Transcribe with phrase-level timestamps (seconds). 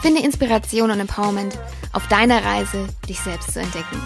[0.00, 1.58] Finde Inspiration und Empowerment
[1.92, 4.00] auf deiner Reise, dich selbst zu entdecken.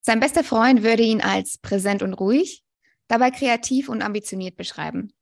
[0.00, 2.64] Sein bester Freund würde ihn als präsent und ruhig,
[3.06, 5.12] dabei kreativ und ambitioniert beschreiben.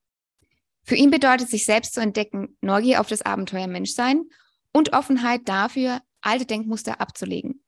[0.82, 4.24] Für ihn bedeutet sich selbst zu entdecken Neugier auf das Abenteuer Menschsein
[4.72, 7.62] und Offenheit dafür, alte Denkmuster abzulegen.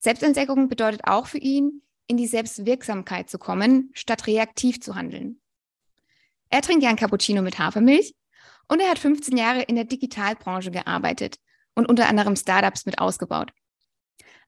[0.00, 5.40] Selbstentdeckung bedeutet auch für ihn, in die Selbstwirksamkeit zu kommen, statt reaktiv zu handeln.
[6.50, 8.14] Er trinkt gern Cappuccino mit Hafermilch
[8.68, 11.38] und er hat 15 Jahre in der Digitalbranche gearbeitet
[11.74, 13.52] und unter anderem Startups mit ausgebaut.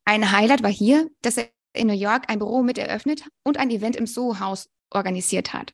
[0.04, 3.70] Ein Highlight war hier, dass er in New York ein Büro mit eröffnet und ein
[3.70, 5.72] Event im Soho-Haus organisiert hat.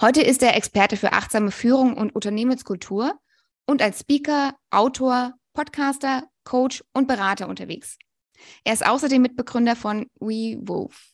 [0.00, 3.18] Heute ist er Experte für achtsame Führung und Unternehmenskultur
[3.66, 7.98] und als Speaker, Autor, Podcaster, Coach und Berater unterwegs.
[8.64, 11.12] Er ist außerdem Mitbegründer von WeWolf.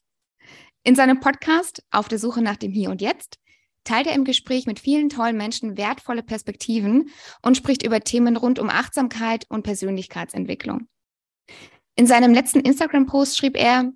[0.84, 3.40] In seinem Podcast Auf der Suche nach dem Hier und Jetzt
[3.86, 7.10] teilt er im Gespräch mit vielen tollen Menschen wertvolle Perspektiven
[7.42, 10.88] und spricht über Themen rund um Achtsamkeit und Persönlichkeitsentwicklung.
[11.94, 13.92] In seinem letzten Instagram-Post schrieb er,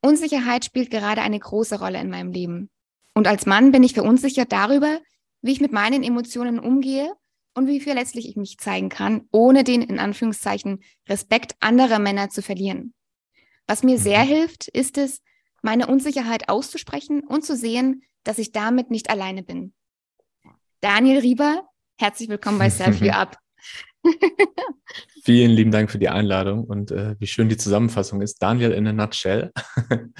[0.00, 2.70] Unsicherheit spielt gerade eine große Rolle in meinem Leben.
[3.14, 5.00] Und als Mann bin ich verunsichert darüber,
[5.42, 7.12] wie ich mit meinen Emotionen umgehe
[7.54, 12.42] und wie verletzlich ich mich zeigen kann, ohne den in Anführungszeichen Respekt anderer Männer zu
[12.42, 12.94] verlieren.
[13.66, 14.28] Was mir sehr mhm.
[14.28, 15.22] hilft, ist es,
[15.66, 19.74] meine Unsicherheit auszusprechen und zu sehen, dass ich damit nicht alleine bin.
[20.80, 23.36] Daniel Rieber, herzlich willkommen bei Self You Up.
[25.24, 28.40] Vielen lieben Dank für die Einladung und äh, wie schön die Zusammenfassung ist.
[28.40, 29.50] Daniel in a nutshell.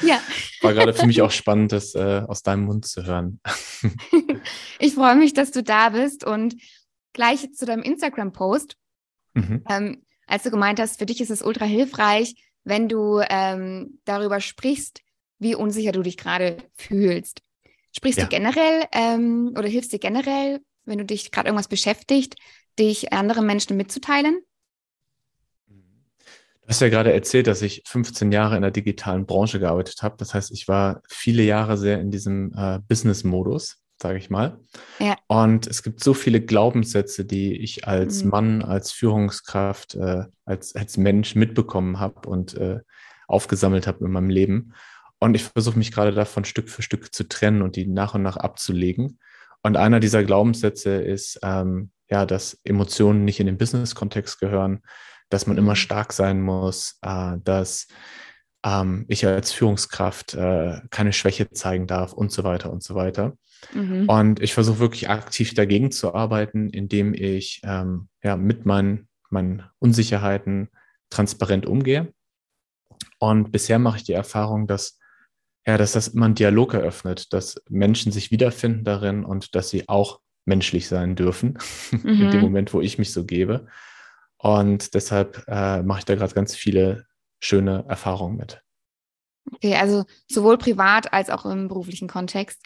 [0.03, 0.21] Ja.
[0.63, 3.39] War gerade für mich auch spannend, das äh, aus deinem Mund zu hören.
[4.81, 6.57] ich freue mich, dass du da bist und
[7.13, 8.77] gleich zu deinem Instagram-Post.
[9.35, 9.63] Mhm.
[9.69, 12.35] Ähm, als du gemeint hast, für dich ist es ultra hilfreich,
[12.65, 15.06] wenn du ähm, darüber sprichst,
[15.39, 17.43] wie unsicher du dich gerade fühlst.
[17.97, 18.25] Sprichst ja.
[18.25, 22.37] du generell ähm, oder hilfst dir generell, wenn du dich gerade irgendwas beschäftigt,
[22.79, 24.41] dich anderen Menschen mitzuteilen?
[26.67, 30.17] Du hast ja gerade erzählt, dass ich 15 Jahre in der digitalen Branche gearbeitet habe.
[30.19, 34.59] Das heißt, ich war viele Jahre sehr in diesem äh, Business-Modus, sage ich mal.
[34.99, 35.17] Ja.
[35.29, 38.31] Und es gibt so viele Glaubenssätze, die ich als mhm.
[38.31, 42.81] Mann, als Führungskraft, äh, als, als Mensch mitbekommen habe und äh,
[43.29, 44.75] aufgesammelt habe in meinem Leben.
[45.19, 48.23] Und ich versuche mich gerade davon Stück für Stück zu trennen und die nach und
[48.23, 49.19] nach abzulegen.
[49.63, 54.83] Und einer dieser Glaubenssätze ist, ähm, ja, dass Emotionen nicht in den Business-Kontext gehören,
[55.29, 55.77] dass man immer mhm.
[55.77, 57.89] stark sein muss, äh, dass
[58.65, 63.37] ähm, ich als Führungskraft äh, keine Schwäche zeigen darf und so weiter und so weiter.
[63.73, 64.09] Mhm.
[64.09, 69.65] Und ich versuche wirklich aktiv dagegen zu arbeiten, indem ich ähm, ja, mit meinen, meinen
[69.79, 70.69] Unsicherheiten
[71.11, 72.13] transparent umgehe.
[73.19, 74.99] Und bisher mache ich die Erfahrung, dass
[75.67, 79.89] ja, dass das immer einen Dialog eröffnet, dass Menschen sich wiederfinden darin und dass sie
[79.89, 81.59] auch menschlich sein dürfen,
[81.91, 82.01] mhm.
[82.05, 82.41] in dem mhm.
[82.41, 83.67] Moment, wo ich mich so gebe.
[84.39, 87.07] Und deshalb äh, mache ich da gerade ganz viele
[87.41, 88.63] schöne Erfahrungen mit.
[89.55, 92.63] Okay, also sowohl privat als auch im beruflichen Kontext.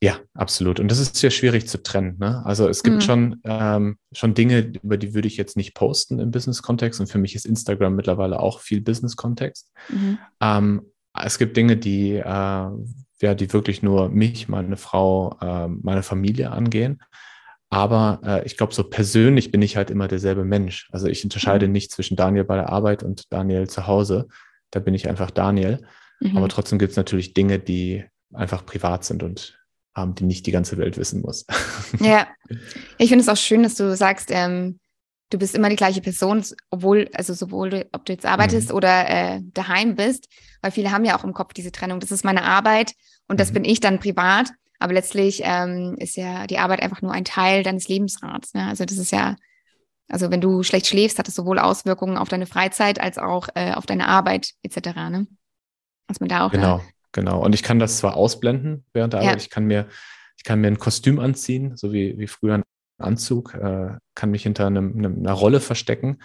[0.00, 0.78] Ja, absolut.
[0.78, 2.18] Und das ist sehr schwierig zu trennen.
[2.18, 2.44] Ne?
[2.44, 3.00] Also es gibt mhm.
[3.00, 7.00] schon, ähm, schon Dinge, über die würde ich jetzt nicht posten im Business-Kontext.
[7.00, 9.72] Und für mich ist Instagram mittlerweile auch viel Business-Kontext.
[9.88, 10.18] Mhm.
[10.40, 10.82] Ähm,
[11.14, 16.50] es gibt Dinge, die, äh, ja, die wirklich nur mich, meine Frau, äh, meine Familie
[16.50, 17.02] angehen.
[17.70, 20.88] Aber äh, ich glaube, so persönlich bin ich halt immer derselbe Mensch.
[20.92, 21.72] Also ich unterscheide mhm.
[21.72, 24.28] nicht zwischen Daniel bei der Arbeit und Daniel zu Hause.
[24.70, 25.82] Da bin ich einfach Daniel.
[26.20, 26.36] Mhm.
[26.36, 29.58] Aber trotzdem gibt es natürlich Dinge, die einfach privat sind und
[29.96, 31.46] ähm, die nicht die ganze Welt wissen muss.
[32.00, 32.26] Ja,
[32.98, 34.78] ich finde es auch schön, dass du sagst, ähm,
[35.30, 38.76] du bist immer die gleiche Person, obwohl, also sowohl du, ob du jetzt arbeitest mhm.
[38.76, 40.28] oder äh, daheim bist,
[40.62, 42.00] weil viele haben ja auch im Kopf diese Trennung.
[42.00, 42.94] Das ist meine Arbeit
[43.26, 43.54] und das mhm.
[43.54, 44.50] bin ich dann privat.
[44.80, 48.54] Aber letztlich ähm, ist ja die Arbeit einfach nur ein Teil deines Lebensrats.
[48.54, 48.68] Ne?
[48.68, 49.34] Also das ist ja,
[50.08, 53.72] also wenn du schlecht schläfst, hat das sowohl Auswirkungen auf deine Freizeit als auch äh,
[53.72, 54.94] auf deine Arbeit etc.
[55.10, 55.26] Ne?
[56.06, 56.52] Was man da auch.
[56.52, 56.80] Genau,
[57.10, 57.44] genau.
[57.44, 59.30] Und ich kann das zwar ausblenden während der ja.
[59.30, 59.88] Arbeit, ich kann mir,
[60.36, 62.62] ich kann mir ein Kostüm anziehen, so wie, wie früher ein
[62.98, 66.18] Anzug, äh, kann mich hinter einem, einem, einer Rolle verstecken.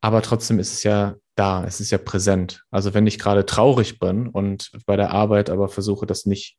[0.00, 2.64] Aber trotzdem ist es ja da, es ist ja präsent.
[2.70, 6.58] Also wenn ich gerade traurig bin und bei der Arbeit aber versuche, das nicht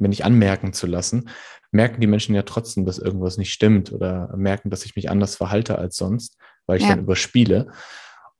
[0.00, 1.28] mir nicht anmerken zu lassen,
[1.70, 5.36] merken die Menschen ja trotzdem, dass irgendwas nicht stimmt oder merken, dass ich mich anders
[5.36, 6.90] verhalte als sonst, weil ich ja.
[6.90, 7.70] dann überspiele.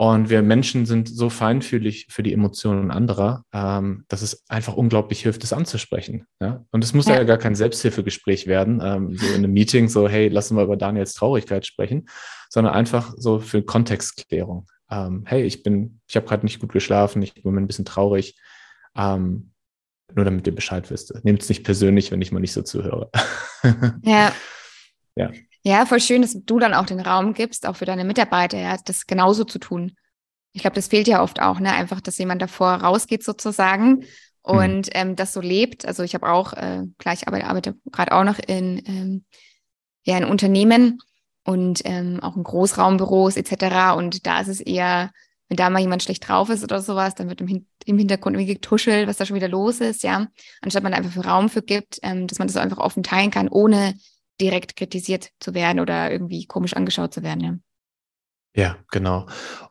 [0.00, 5.20] Und wir Menschen sind so feinfühlig für die Emotionen anderer, ähm, dass es einfach unglaublich
[5.20, 6.24] hilft, das anzusprechen.
[6.40, 6.64] Ja?
[6.70, 7.16] Und es muss ja.
[7.16, 10.78] ja gar kein Selbsthilfegespräch werden, ähm, so in einem Meeting, so, hey, lassen wir über
[10.78, 12.08] Daniels Traurigkeit sprechen,
[12.48, 14.66] sondern einfach so für Kontextklärung.
[14.90, 18.40] Ähm, hey, ich bin, ich habe gerade nicht gut geschlafen, ich bin ein bisschen traurig.
[18.96, 19.52] Ähm,
[20.14, 21.14] nur damit ihr Bescheid wisst.
[21.26, 23.10] Nehmt es nicht persönlich, wenn ich mal nicht so zuhöre.
[24.02, 24.32] ja.
[25.14, 25.30] Ja.
[25.62, 28.76] Ja, voll schön, dass du dann auch den Raum gibst, auch für deine Mitarbeiter, ja,
[28.84, 29.92] das genauso zu tun.
[30.52, 31.72] Ich glaube, das fehlt ja oft auch, ne?
[31.72, 34.04] Einfach, dass jemand davor rausgeht sozusagen mhm.
[34.42, 34.92] und mhm.
[34.92, 35.86] ähm, das so lebt.
[35.86, 39.24] Also ich habe auch, äh, klar, ich arbeite, arbeite gerade auch noch in, ähm,
[40.04, 40.98] ja, in Unternehmen
[41.44, 43.96] und ähm, auch in Großraumbüros etc.
[43.96, 45.10] Und da ist es eher,
[45.48, 48.36] wenn da mal jemand schlecht drauf ist oder sowas, dann wird im, Hin im Hintergrund
[48.36, 50.28] irgendwie getuschelt, was da schon wieder los ist, ja.
[50.62, 53.48] Anstatt man einfach für Raum für gibt, ähm, dass man das einfach offen teilen kann,
[53.48, 53.94] ohne
[54.40, 57.40] direkt kritisiert zu werden oder irgendwie komisch angeschaut zu werden.
[57.40, 57.58] Ja.
[58.56, 59.26] Ja, genau.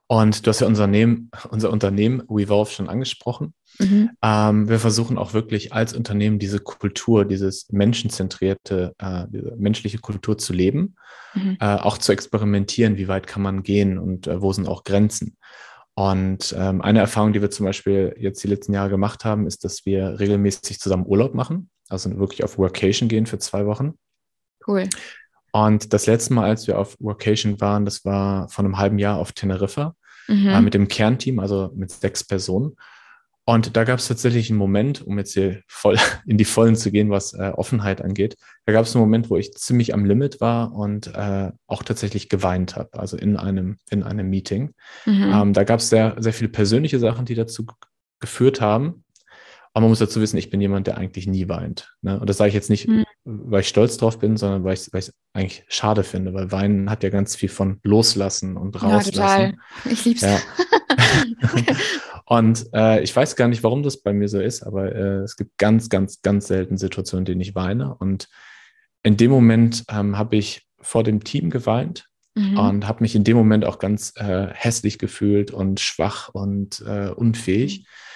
[0.07, 3.53] Und du hast ja unser Unternehmen, unser Unternehmen WeVolve schon angesprochen.
[3.77, 4.11] Mhm.
[4.23, 10.37] Ähm, wir versuchen auch wirklich als Unternehmen diese Kultur, dieses menschenzentrierte, äh, diese menschliche Kultur
[10.37, 10.95] zu leben,
[11.33, 11.57] mhm.
[11.59, 15.37] äh, auch zu experimentieren, wie weit kann man gehen und äh, wo sind auch Grenzen.
[15.93, 19.65] Und ähm, eine Erfahrung, die wir zum Beispiel jetzt die letzten Jahre gemacht haben, ist,
[19.65, 23.95] dass wir regelmäßig zusammen Urlaub machen, also wirklich auf Workation gehen für zwei Wochen.
[24.69, 24.87] Cool.
[25.51, 29.17] Und das letzte Mal, als wir auf Workation waren, das war vor einem halben Jahr
[29.17, 29.95] auf Teneriffa
[30.27, 30.47] mhm.
[30.47, 32.75] äh, mit dem Kernteam, also mit sechs Personen.
[33.45, 36.91] Und da gab es tatsächlich einen Moment, um jetzt hier voll in die Vollen zu
[36.91, 38.37] gehen, was äh, Offenheit angeht.
[38.67, 42.29] Da gab es einen Moment, wo ich ziemlich am Limit war und äh, auch tatsächlich
[42.29, 44.75] geweint habe, also in einem, in einem Meeting.
[45.07, 45.31] Mhm.
[45.33, 47.65] Ähm, da gab es sehr, sehr viele persönliche Sachen, die dazu
[48.19, 49.03] geführt haben,
[49.79, 51.95] aber man muss dazu wissen, ich bin jemand, der eigentlich nie weint.
[52.01, 52.19] Ne?
[52.19, 53.05] Und das sage ich jetzt nicht, mhm.
[53.23, 57.01] weil ich stolz drauf bin, sondern weil ich es eigentlich schade finde, weil Weinen hat
[57.01, 59.13] ja ganz viel von Loslassen und Rauslassen.
[59.15, 59.53] Ja, total.
[59.89, 60.19] Ich lieb's.
[60.19, 60.37] Ja.
[62.25, 65.37] und äh, ich weiß gar nicht, warum das bei mir so ist, aber äh, es
[65.37, 67.95] gibt ganz, ganz, ganz selten Situationen, in denen ich weine.
[67.95, 68.27] Und
[69.01, 72.59] in dem Moment ähm, habe ich vor dem Team geweint mhm.
[72.59, 77.11] und habe mich in dem Moment auch ganz äh, hässlich gefühlt und schwach und äh,
[77.11, 77.79] unfähig.
[77.79, 78.08] Mhm.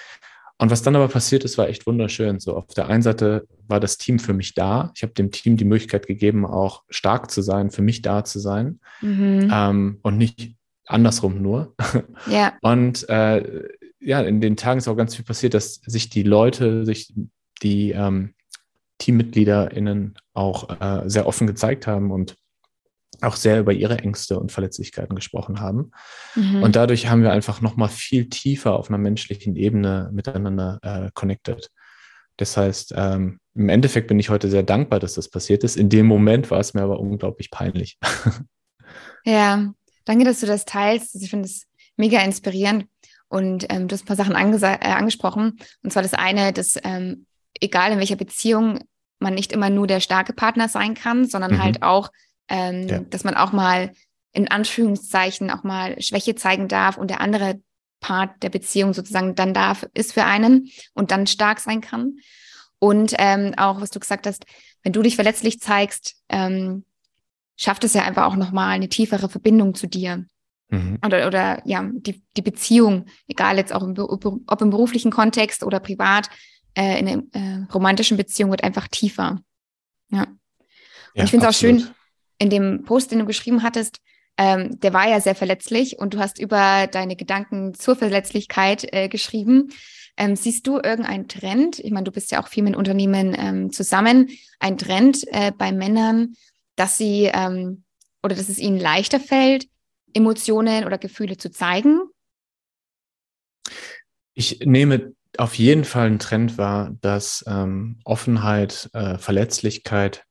[0.58, 2.38] Und was dann aber passiert ist, war echt wunderschön.
[2.38, 4.92] So auf der einen Seite war das Team für mich da.
[4.94, 8.38] Ich habe dem Team die Möglichkeit gegeben, auch stark zu sein, für mich da zu
[8.38, 9.50] sein mhm.
[9.52, 10.54] ähm, und nicht
[10.86, 11.74] andersrum nur.
[12.30, 12.54] Ja.
[12.62, 13.68] Und äh,
[14.00, 17.12] ja, in den Tagen ist auch ganz viel passiert, dass sich die Leute, sich
[17.62, 18.34] die ähm,
[18.98, 22.36] TeammitgliederInnen auch äh, sehr offen gezeigt haben und
[23.26, 25.90] auch sehr über ihre Ängste und Verletzlichkeiten gesprochen haben.
[26.34, 26.62] Mhm.
[26.62, 31.70] Und dadurch haben wir einfach nochmal viel tiefer auf einer menschlichen Ebene miteinander äh, connected.
[32.36, 35.76] Das heißt, ähm, im Endeffekt bin ich heute sehr dankbar, dass das passiert ist.
[35.76, 37.98] In dem Moment war es mir aber unglaublich peinlich.
[39.24, 39.72] ja,
[40.04, 41.14] danke, dass du das teilst.
[41.14, 41.66] Also ich finde es
[41.96, 42.86] mega inspirierend.
[43.28, 45.58] Und ähm, du hast ein paar Sachen äh, angesprochen.
[45.82, 47.26] Und zwar das eine, dass ähm,
[47.60, 48.80] egal in welcher Beziehung
[49.18, 51.62] man nicht immer nur der starke Partner sein kann, sondern mhm.
[51.62, 52.10] halt auch
[52.48, 52.98] ähm, ja.
[53.00, 53.92] dass man auch mal
[54.32, 57.60] in Anführungszeichen auch mal Schwäche zeigen darf und der andere
[58.00, 62.18] Part der Beziehung sozusagen dann darf, ist für einen und dann stark sein kann.
[62.78, 64.44] Und ähm, auch, was du gesagt hast,
[64.82, 66.84] wenn du dich verletzlich zeigst, ähm,
[67.56, 70.26] schafft es ja einfach auch nochmal eine tiefere Verbindung zu dir.
[70.68, 70.98] Mhm.
[71.04, 75.80] Oder, oder ja, die, die Beziehung, egal jetzt auch im, ob im beruflichen Kontext oder
[75.80, 76.28] privat,
[76.76, 79.40] äh, in einer äh, romantischen Beziehung wird einfach tiefer.
[80.10, 80.24] Ja.
[80.24, 80.38] Und
[81.14, 81.86] ja, ich finde es auch schön,
[82.38, 84.00] in dem Post, den du geschrieben hattest,
[84.36, 89.08] ähm, der war ja sehr verletzlich und du hast über deine Gedanken zur Verletzlichkeit äh,
[89.08, 89.70] geschrieben.
[90.16, 91.78] Ähm, siehst du irgendeinen Trend?
[91.78, 94.30] Ich meine, du bist ja auch viel mit Unternehmen ähm, zusammen.
[94.58, 96.34] Ein Trend äh, bei Männern,
[96.76, 97.84] dass sie ähm,
[98.22, 99.66] oder dass es ihnen leichter fällt,
[100.14, 102.00] Emotionen oder Gefühle zu zeigen?
[104.34, 110.24] Ich nehme auf jeden Fall einen Trend wahr, dass ähm, Offenheit, äh, Verletzlichkeit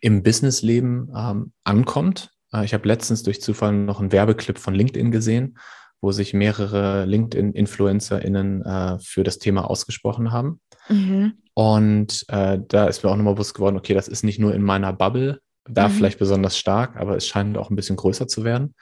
[0.00, 2.30] im Businessleben ähm, ankommt.
[2.52, 5.58] Äh, ich habe letztens durch Zufall noch einen Werbeclip von LinkedIn gesehen,
[6.00, 10.60] wo sich mehrere LinkedIn-InfluencerInnen äh, für das Thema ausgesprochen haben.
[10.88, 11.34] Mhm.
[11.54, 14.62] Und äh, da ist mir auch nochmal bewusst geworden, okay, das ist nicht nur in
[14.62, 15.92] meiner Bubble, da mhm.
[15.92, 18.74] vielleicht besonders stark, aber es scheint auch ein bisschen größer zu werden.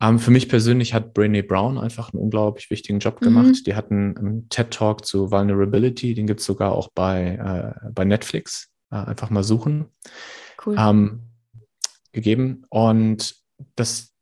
[0.00, 3.24] Ähm, für mich persönlich hat Brene Brown einfach einen unglaublich wichtigen Job mhm.
[3.24, 3.46] gemacht.
[3.46, 3.64] Mhm.
[3.66, 8.71] Die hatten einen TED-Talk zu Vulnerability, den gibt es sogar auch bei, äh, bei Netflix.
[8.92, 9.86] Äh, einfach mal suchen.
[10.64, 10.76] Cool.
[10.78, 11.22] Ähm,
[12.12, 12.66] gegeben.
[12.68, 13.36] Und
[13.74, 14.12] das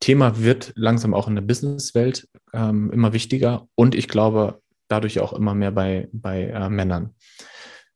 [0.00, 5.32] Thema wird langsam auch in der Businesswelt ähm, immer wichtiger und ich glaube dadurch auch
[5.32, 7.14] immer mehr bei, bei äh, Männern.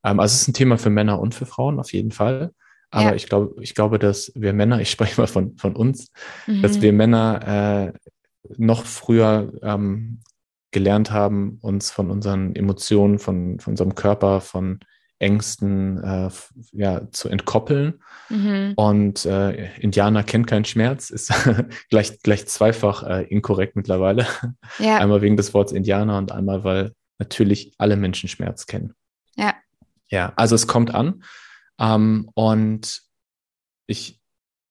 [0.02, 2.52] Ähm, also es ist ein Thema für Männer und für Frauen auf jeden Fall.
[2.90, 3.14] Aber ja.
[3.14, 6.10] ich glaube, ich glaube, dass wir Männer, ich spreche mal von, von uns,
[6.46, 6.62] mhm.
[6.62, 7.98] dass wir Männer äh,
[8.56, 10.20] noch früher ähm,
[10.70, 14.80] gelernt haben, uns von unseren Emotionen, von, von unserem Körper, von
[15.18, 16.30] Ängsten äh,
[16.72, 18.02] ja, zu entkoppeln.
[18.28, 18.74] Mhm.
[18.76, 21.32] Und äh, Indianer kennt keinen Schmerz, ist
[21.90, 24.26] gleich, gleich zweifach äh, inkorrekt mittlerweile.
[24.78, 24.98] Ja.
[24.98, 28.94] Einmal wegen des Wortes Indianer und einmal, weil natürlich alle Menschen Schmerz kennen.
[29.36, 29.54] Ja.
[30.08, 31.24] Ja, also es kommt an.
[31.78, 33.02] Ähm, und
[33.86, 34.20] ich,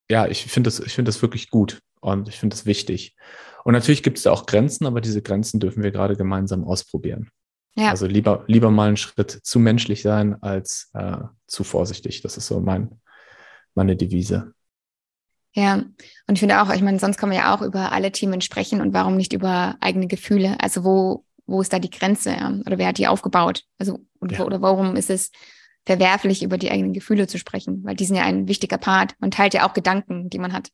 [0.09, 3.15] ja, ich finde das, ich finde das wirklich gut und ich finde das wichtig.
[3.63, 7.31] Und natürlich gibt es da auch Grenzen, aber diese Grenzen dürfen wir gerade gemeinsam ausprobieren.
[7.75, 7.89] Ja.
[7.89, 12.21] Also lieber, lieber mal einen Schritt zu menschlich sein als äh, zu vorsichtig.
[12.21, 13.01] Das ist so mein,
[13.73, 14.53] meine Devise.
[15.53, 18.41] Ja, und ich finde auch, ich meine, sonst kann man ja auch über alle Themen
[18.41, 20.57] sprechen und warum nicht über eigene Gefühle?
[20.59, 22.31] Also wo, wo ist da die Grenze?
[22.31, 22.53] Ja?
[22.65, 23.63] Oder wer hat die aufgebaut?
[23.77, 24.43] Also, ja.
[24.43, 25.31] oder warum ist es
[25.85, 27.83] verwerflich, über die eigenen Gefühle zu sprechen?
[27.85, 29.15] Weil die sind ja ein wichtiger Part.
[29.19, 30.71] Man teilt ja auch Gedanken, die man hat.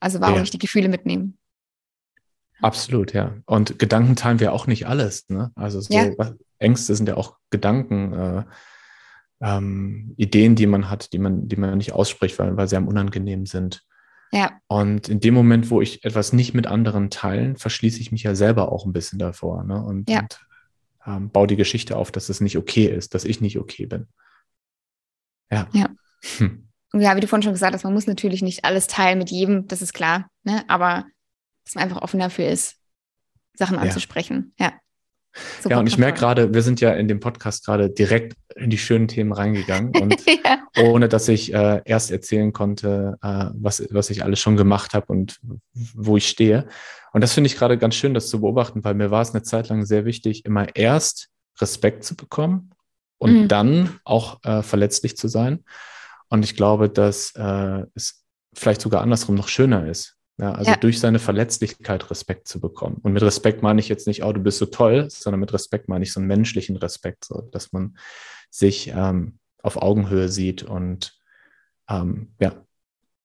[0.00, 0.40] Also warum ja.
[0.40, 1.38] nicht die Gefühle mitnehmen?
[2.62, 3.34] Absolut, ja.
[3.46, 5.28] Und Gedanken teilen wir auch nicht alles.
[5.28, 5.50] Ne?
[5.54, 6.10] Also so ja.
[6.58, 8.44] Ängste sind ja auch Gedanken, äh,
[9.42, 12.88] ähm, Ideen, die man hat, die man, die man nicht ausspricht, weil, weil sie am
[12.88, 13.84] unangenehm sind.
[14.32, 14.52] Ja.
[14.68, 18.34] Und in dem Moment, wo ich etwas nicht mit anderen teilen, verschließe ich mich ja
[18.34, 19.64] selber auch ein bisschen davor.
[19.64, 19.82] Ne?
[19.82, 20.20] Und, ja.
[20.20, 20.40] und
[21.06, 24.06] ähm, baue die Geschichte auf, dass es nicht okay ist, dass ich nicht okay bin.
[25.50, 25.68] Ja.
[25.72, 25.90] Ja.
[26.38, 26.68] Hm.
[26.94, 29.66] Ja, wie du vorhin schon gesagt hast, man muss natürlich nicht alles teilen mit jedem,
[29.66, 30.28] das ist klar.
[30.44, 30.62] Ne?
[30.68, 31.06] Aber
[31.64, 32.76] dass man einfach offen dafür ist,
[33.54, 34.54] Sachen anzusprechen.
[34.58, 34.72] Ja.
[35.60, 38.68] Super ja, und ich merke gerade, wir sind ja in dem Podcast gerade direkt in
[38.68, 40.62] die schönen Themen reingegangen und ja.
[40.82, 45.06] ohne dass ich äh, erst erzählen konnte, äh, was, was ich alles schon gemacht habe
[45.06, 45.40] und
[45.72, 46.68] wo ich stehe.
[47.12, 49.42] Und das finde ich gerade ganz schön, das zu beobachten, weil mir war es eine
[49.42, 51.28] Zeit lang sehr wichtig, immer erst
[51.60, 52.70] Respekt zu bekommen
[53.18, 53.48] und mhm.
[53.48, 55.64] dann auch äh, verletzlich zu sein.
[56.28, 60.76] Und ich glaube, dass äh, es vielleicht sogar andersrum noch schöner ist, ja, also ja.
[60.76, 62.98] durch seine Verletzlichkeit Respekt zu bekommen.
[63.02, 65.88] Und mit Respekt meine ich jetzt nicht, oh, du bist so toll, sondern mit Respekt
[65.88, 67.96] meine ich so einen menschlichen Respekt, so, dass man
[68.50, 71.18] sich ähm, auf Augenhöhe sieht und
[71.88, 72.54] ähm, ja,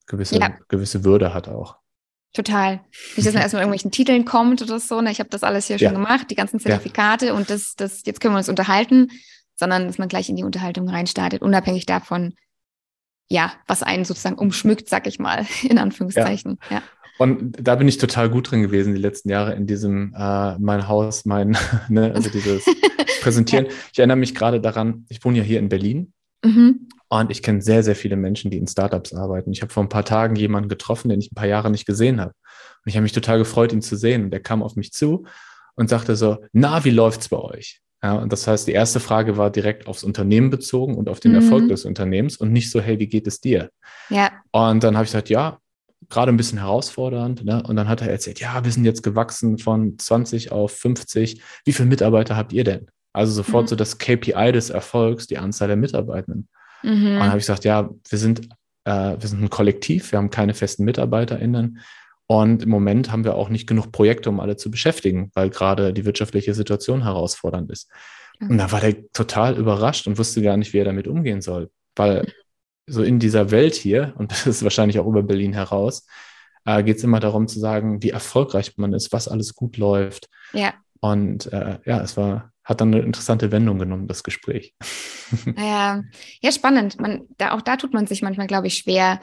[0.06, 0.58] gewisse, ja.
[0.68, 1.78] gewisse Würde hat auch.
[2.34, 2.82] Total.
[3.16, 5.02] Nicht, dass man erstmal irgendwelchen Titeln kommt oder so.
[5.02, 5.12] Ne?
[5.12, 5.90] Ich habe das alles hier ja.
[5.90, 9.10] schon gemacht, die ganzen Zertifikate und das, das, jetzt können wir uns unterhalten,
[9.56, 12.36] sondern dass man gleich in die Unterhaltung reinstartet, unabhängig davon,
[13.30, 16.60] ja, was einen sozusagen umschmückt, sag ich mal, in Anführungszeichen.
[16.70, 16.84] Ja.
[17.18, 20.88] Und da bin ich total gut drin gewesen die letzten Jahre in diesem äh, mein
[20.88, 21.58] Haus, mein,
[21.90, 22.66] ne, also dieses
[23.22, 23.66] Präsentieren.
[23.66, 23.72] ja.
[23.92, 26.88] Ich erinnere mich gerade daran, ich wohne ja hier in Berlin mhm.
[27.10, 29.52] und ich kenne sehr, sehr viele Menschen, die in Startups arbeiten.
[29.52, 32.22] Ich habe vor ein paar Tagen jemanden getroffen, den ich ein paar Jahre nicht gesehen
[32.22, 32.34] habe.
[32.86, 34.26] Und ich habe mich total gefreut, ihn zu sehen.
[34.26, 35.26] Und der kam auf mich zu
[35.76, 37.82] und sagte so, na, wie läuft's bei euch?
[38.04, 41.32] Ja, und das heißt, die erste Frage war direkt aufs Unternehmen bezogen und auf den
[41.32, 41.38] mhm.
[41.38, 43.72] Erfolg des Unternehmens und nicht so, hey, wie geht es dir?
[44.10, 44.32] Ja.
[44.52, 45.60] Und dann habe ich gesagt, ja,
[46.10, 47.44] gerade ein bisschen herausfordernd.
[47.44, 47.62] Ne?
[47.64, 51.42] Und dann hat er erzählt, ja, wir sind jetzt gewachsen von 20 auf 50.
[51.66, 52.88] Wie viele Mitarbeiter habt ihr denn?
[53.14, 53.68] Also sofort mhm.
[53.70, 56.48] so das KPI des Erfolgs, die Anzahl der Mitarbeitenden.
[56.84, 56.92] Mhm.
[56.92, 58.48] Und dann habe ich gesagt, ja, wir sind,
[58.86, 61.80] äh, wir sind ein Kollektiv, wir haben keine festen MitarbeiterInnen.
[62.28, 65.94] Und im Moment haben wir auch nicht genug Projekte, um alle zu beschäftigen, weil gerade
[65.94, 67.90] die wirtschaftliche Situation herausfordernd ist.
[68.40, 68.52] Mhm.
[68.52, 71.70] Und da war der total überrascht und wusste gar nicht, wie er damit umgehen soll.
[71.96, 72.32] Weil mhm
[72.88, 76.08] so in dieser Welt hier, und das ist wahrscheinlich auch über Berlin heraus,
[76.66, 80.30] äh, geht es immer darum zu sagen, wie erfolgreich man ist, was alles gut läuft.
[80.54, 80.74] Ja.
[81.00, 84.74] Und äh, ja, es war, hat dann eine interessante Wendung genommen, das Gespräch.
[85.58, 86.04] Ja,
[86.42, 87.00] ja spannend.
[87.00, 89.20] Man, da, auch da tut man sich manchmal, glaube ich, schwer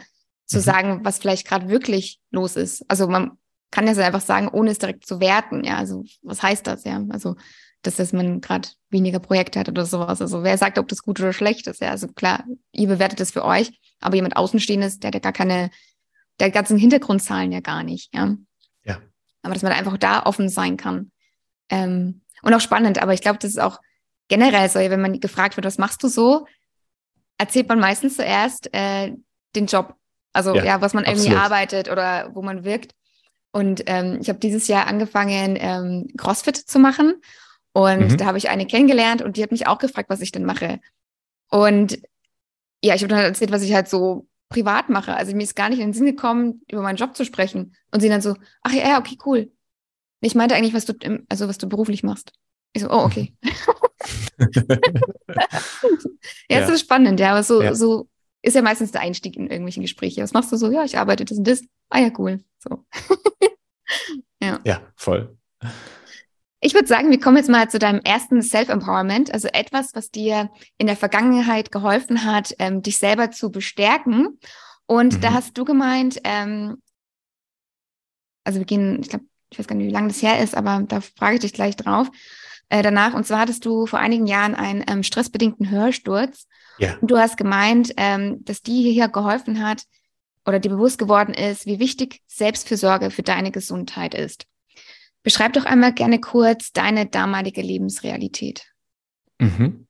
[0.47, 0.63] zu mhm.
[0.63, 2.85] sagen, was vielleicht gerade wirklich los ist.
[2.89, 3.39] Also man
[3.71, 5.65] kann ja so einfach sagen, ohne es direkt zu werten.
[5.65, 6.85] Ja, also was heißt das?
[6.85, 7.37] Ja, also
[7.87, 10.21] dass, dass man gerade weniger Projekte hat oder sowas.
[10.21, 11.81] Also wer sagt, ob das gut oder schlecht ist?
[11.81, 15.33] Ja, also klar, ihr bewertet das für euch, aber jemand Außenstehendes, der hat ja gar
[15.33, 15.71] keine,
[16.41, 18.37] der ganzen Hintergrundzahlen ja gar nicht, ja.
[18.85, 18.99] Ja.
[19.43, 21.11] Aber dass man einfach da offen sein kann.
[21.71, 23.81] Ähm, und auch spannend, aber ich glaube, das ist auch
[24.29, 26.47] generell so, wenn man gefragt wird, was machst du so,
[27.39, 29.13] erzählt man meistens zuerst äh,
[29.55, 29.95] den Job.
[30.33, 31.27] Also ja, ja was man absolut.
[31.27, 32.95] irgendwie arbeitet oder wo man wirkt.
[33.53, 37.15] Und ähm, ich habe dieses Jahr angefangen, ähm, CrossFit zu machen.
[37.75, 38.17] Und mhm.
[38.17, 40.81] da habe ich eine kennengelernt und die hat mich auch gefragt, was ich denn mache.
[41.51, 42.01] Und
[42.83, 45.15] ja, ich habe dann halt erzählt, was ich halt so privat mache.
[45.17, 47.75] Also mir ist gar nicht in den Sinn gekommen, über meinen Job zu sprechen.
[47.91, 49.51] Und sie dann so, ach ja, ja, okay, cool.
[50.21, 50.95] Ich meinte eigentlich, was du,
[51.29, 52.33] also was du beruflich machst.
[52.73, 53.35] Ich so, oh, okay.
[54.39, 54.57] ja,
[56.49, 57.75] ja, das ist spannend, ja, aber so, ja.
[57.75, 58.09] so
[58.43, 60.23] ist ja meistens der Einstieg in irgendwelche Gespräche.
[60.23, 60.71] Was machst du so?
[60.71, 61.63] Ja, ich arbeite das und das.
[61.89, 62.45] Ah ja, cool.
[62.59, 62.85] So.
[64.43, 64.61] ja.
[64.65, 65.37] ja, voll.
[66.67, 70.51] Ich würde sagen, wir kommen jetzt mal zu deinem ersten Self-Empowerment, also etwas, was dir
[70.79, 74.39] in der Vergangenheit geholfen hat, ähm, dich selber zu bestärken.
[74.87, 75.21] Und mhm.
[75.21, 76.79] da hast du gemeint, ähm,
[78.45, 80.83] also wir gehen, ich glaube, ich weiß gar nicht, wie lange das her ist, aber
[80.89, 82.09] da frage ich dich gleich drauf
[82.71, 83.13] äh, danach.
[83.13, 86.47] Und zwar hattest du vor einigen Jahren einen ähm, stressbedingten Hörsturz.
[86.79, 86.97] Ja.
[86.99, 89.83] Und du hast gemeint, ähm, dass die hier geholfen hat
[90.47, 94.47] oder dir bewusst geworden ist, wie wichtig Selbstfürsorge für deine Gesundheit ist.
[95.25, 98.71] Beschreib doch einmal gerne kurz deine damalige Lebensrealität.
[99.41, 99.89] Mhm.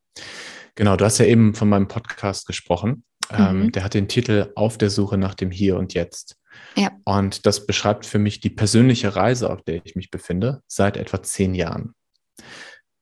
[0.77, 3.05] Genau, du hast ja eben von meinem Podcast gesprochen.
[3.31, 3.73] Ähm, mhm.
[3.73, 6.37] der hat den Titel Auf der Suche nach dem Hier und Jetzt.
[6.77, 6.91] Ja.
[7.05, 11.23] Und das beschreibt für mich die persönliche Reise, auf der ich mich befinde, seit etwa
[11.23, 11.95] zehn Jahren.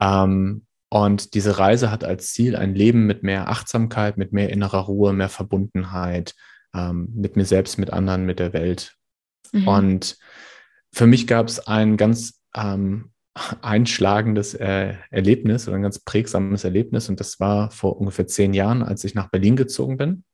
[0.00, 4.80] Ähm, und diese Reise hat als Ziel ein Leben mit mehr Achtsamkeit, mit mehr innerer
[4.80, 6.34] Ruhe, mehr Verbundenheit,
[6.74, 8.94] ähm, mit mir selbst, mit anderen, mit der Welt.
[9.52, 9.68] Mhm.
[9.68, 10.18] Und
[10.92, 13.10] für mich gab es ein ganz ähm,
[13.62, 17.08] einschlagendes äh, Erlebnis oder ein ganz prägsames Erlebnis.
[17.08, 20.24] Und das war vor ungefähr zehn Jahren, als ich nach Berlin gezogen bin.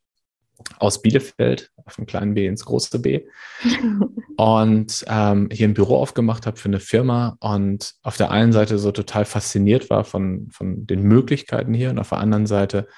[0.80, 3.26] Aus Bielefeld auf dem kleinen B ins große B.
[4.36, 8.78] und ähm, hier ein Büro aufgemacht habe für eine Firma und auf der einen Seite
[8.78, 12.88] so total fasziniert war von, von den Möglichkeiten hier und auf der anderen Seite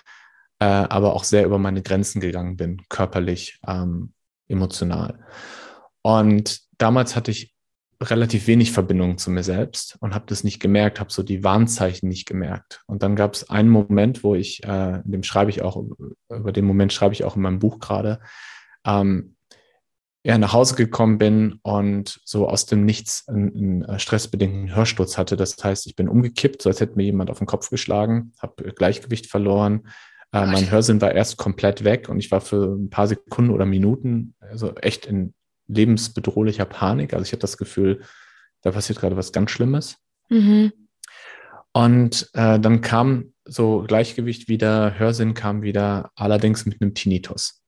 [0.61, 4.13] äh, aber auch sehr über meine Grenzen gegangen bin, körperlich, ähm,
[4.49, 5.19] emotional.
[6.03, 7.55] Und damals hatte ich
[8.03, 12.09] relativ wenig Verbindung zu mir selbst und habe das nicht gemerkt, habe so die Warnzeichen
[12.09, 12.83] nicht gemerkt.
[12.87, 15.83] Und dann gab es einen Moment, wo ich, äh, in dem schreibe ich auch,
[16.31, 18.21] über den Moment schreibe ich auch in meinem Buch gerade,
[18.87, 19.37] ähm,
[20.23, 25.37] ja, nach Hause gekommen bin und so aus dem Nichts einen, einen stressbedingten Hörsturz hatte.
[25.37, 28.73] Das heißt, ich bin umgekippt, so als hätte mir jemand auf den Kopf geschlagen, habe
[28.73, 29.89] Gleichgewicht verloren.
[30.33, 33.67] Äh, mein Hörsinn war erst komplett weg und ich war für ein paar Sekunden oder
[33.67, 35.35] Minuten also echt in
[35.73, 37.15] lebensbedrohlicher Panik.
[37.15, 38.03] Also ich hatte das Gefühl,
[38.63, 39.97] da passiert gerade was ganz Schlimmes.
[40.29, 40.73] Mhm.
[41.73, 47.63] Und äh, dann kam so Gleichgewicht wieder, Hörsinn kam wieder, allerdings mit einem Tinnitus.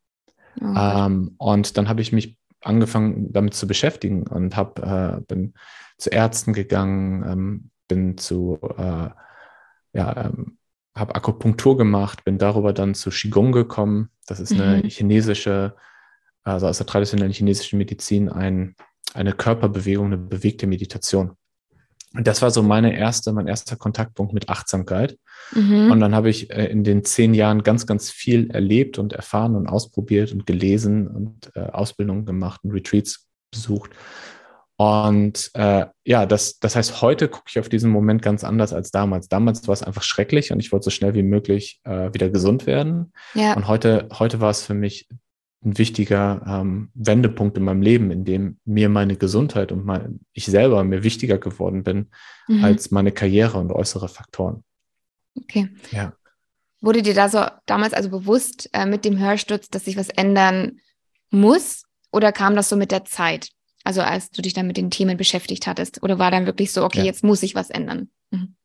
[0.60, 0.74] Oh.
[0.76, 5.54] Ähm, und dann habe ich mich angefangen, damit zu beschäftigen und hab, äh, bin
[5.98, 9.08] zu Ärzten gegangen, ähm, bin zu, äh,
[9.94, 10.58] ja, ähm,
[10.94, 14.10] habe Akupunktur gemacht, bin darüber dann zu Qigong gekommen.
[14.26, 14.88] Das ist eine mhm.
[14.88, 15.74] chinesische
[16.44, 18.74] also aus der traditionellen chinesischen Medizin, ein,
[19.14, 21.36] eine Körperbewegung, eine bewegte Meditation.
[22.14, 25.16] Und das war so meine erste, mein erster Kontaktpunkt mit Achtsamkeit.
[25.54, 25.90] Mhm.
[25.90, 29.56] Und dann habe ich äh, in den zehn Jahren ganz, ganz viel erlebt und erfahren
[29.56, 33.90] und ausprobiert und gelesen und äh, Ausbildungen gemacht und Retreats besucht.
[34.76, 38.90] Und äh, ja, das, das heißt, heute gucke ich auf diesen Moment ganz anders als
[38.90, 39.28] damals.
[39.28, 42.66] Damals war es einfach schrecklich und ich wollte so schnell wie möglich äh, wieder gesund
[42.66, 43.12] werden.
[43.34, 43.54] Ja.
[43.54, 45.08] Und heute, heute war es für mich
[45.64, 50.46] ein wichtiger ähm, Wendepunkt in meinem Leben, in dem mir meine Gesundheit und mein, ich
[50.46, 52.10] selber mir wichtiger geworden bin
[52.48, 52.64] mhm.
[52.64, 54.64] als meine Karriere und äußere Faktoren.
[55.36, 55.68] Okay.
[55.90, 56.14] Ja.
[56.80, 60.80] Wurde dir da so damals also bewusst äh, mit dem Hörsturz, dass sich was ändern
[61.30, 61.84] muss?
[62.10, 63.50] Oder kam das so mit der Zeit?
[63.84, 66.02] Also als du dich dann mit den Themen beschäftigt hattest?
[66.02, 67.04] Oder war dann wirklich so, okay, ja.
[67.04, 68.10] jetzt muss sich was ändern?
[68.30, 68.56] Mhm.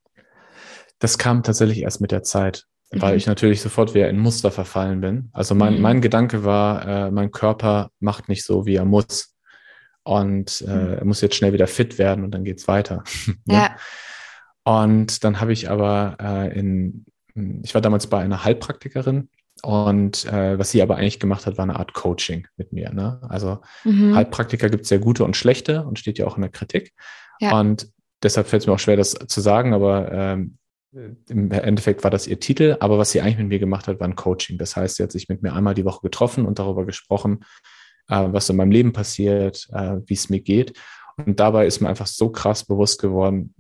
[1.00, 3.18] Das kam tatsächlich erst mit der Zeit weil mhm.
[3.18, 5.30] ich natürlich sofort wieder in Muster verfallen bin.
[5.34, 5.82] Also mein, mhm.
[5.82, 9.36] mein Gedanke war, äh, mein Körper macht nicht so, wie er muss.
[10.04, 10.94] Und äh, mhm.
[10.94, 13.04] er muss jetzt schnell wieder fit werden und dann geht's weiter.
[13.46, 13.54] ne?
[13.54, 13.76] Ja.
[14.64, 17.06] Und dann habe ich aber äh, in,
[17.64, 19.30] ich war damals bei einer Heilpraktikerin
[19.64, 22.92] und äh, was sie aber eigentlich gemacht hat, war eine Art Coaching mit mir.
[22.92, 23.20] Ne?
[23.28, 24.16] Also mhm.
[24.16, 26.94] Heilpraktiker gibt es sehr gute und schlechte und steht ja auch in der Kritik.
[27.40, 27.60] Ja.
[27.60, 27.90] Und
[28.24, 30.58] deshalb fällt es mir auch schwer, das zu sagen, aber ähm,
[31.30, 34.08] im Endeffekt war das ihr Titel, aber was sie eigentlich mit mir gemacht hat, war
[34.08, 34.58] ein Coaching.
[34.58, 37.46] Das heißt, sie hat sich mit mir einmal die Woche getroffen und darüber gesprochen,
[38.10, 40.74] äh, was in meinem Leben passiert, äh, wie es mir geht.
[41.18, 43.54] Und dabei ist mir einfach so krass bewusst geworden,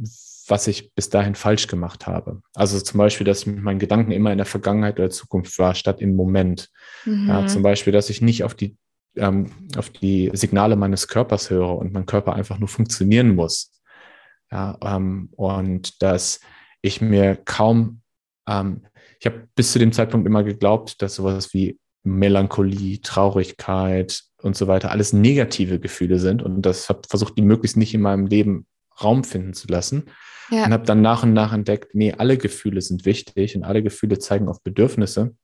[0.47, 2.41] was ich bis dahin falsch gemacht habe.
[2.53, 5.75] Also zum Beispiel, dass ich mit meinen Gedanken immer in der Vergangenheit oder Zukunft war,
[5.75, 6.69] statt im Moment.
[7.05, 7.27] Mhm.
[7.27, 8.77] Ja, zum Beispiel, dass ich nicht auf die,
[9.15, 13.71] ähm, auf die Signale meines Körpers höre und mein Körper einfach nur funktionieren muss.
[14.51, 16.39] Ja, ähm, und dass
[16.87, 18.01] ich mir kaum,
[18.47, 18.81] ähm,
[19.19, 24.67] ich habe bis zu dem Zeitpunkt immer geglaubt, dass sowas wie Melancholie, Traurigkeit und so
[24.67, 28.65] weiter alles negative Gefühle sind und das habe versucht, die möglichst nicht in meinem Leben
[29.01, 30.05] Raum finden zu lassen.
[30.49, 30.65] Ja.
[30.65, 34.17] Und habe dann nach und nach entdeckt, nee, alle Gefühle sind wichtig und alle Gefühle
[34.17, 35.35] zeigen auf Bedürfnisse.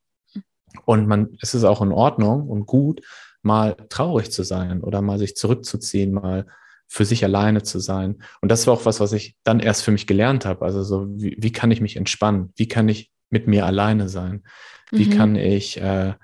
[0.86, 3.02] Und man, es ist auch in Ordnung und gut,
[3.42, 6.46] mal traurig zu sein oder mal sich zurückzuziehen, mal
[6.86, 8.22] für sich alleine zu sein.
[8.40, 10.64] Und das war auch was, was ich dann erst für mich gelernt habe.
[10.64, 12.52] Also so, wie, wie kann ich mich entspannen?
[12.56, 14.44] Wie kann ich mit mir alleine sein?
[14.90, 15.10] Wie mhm.
[15.10, 16.14] kann ich äh,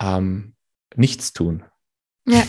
[0.00, 0.54] ähm,
[0.96, 1.64] nichts tun?
[2.26, 2.42] Ja.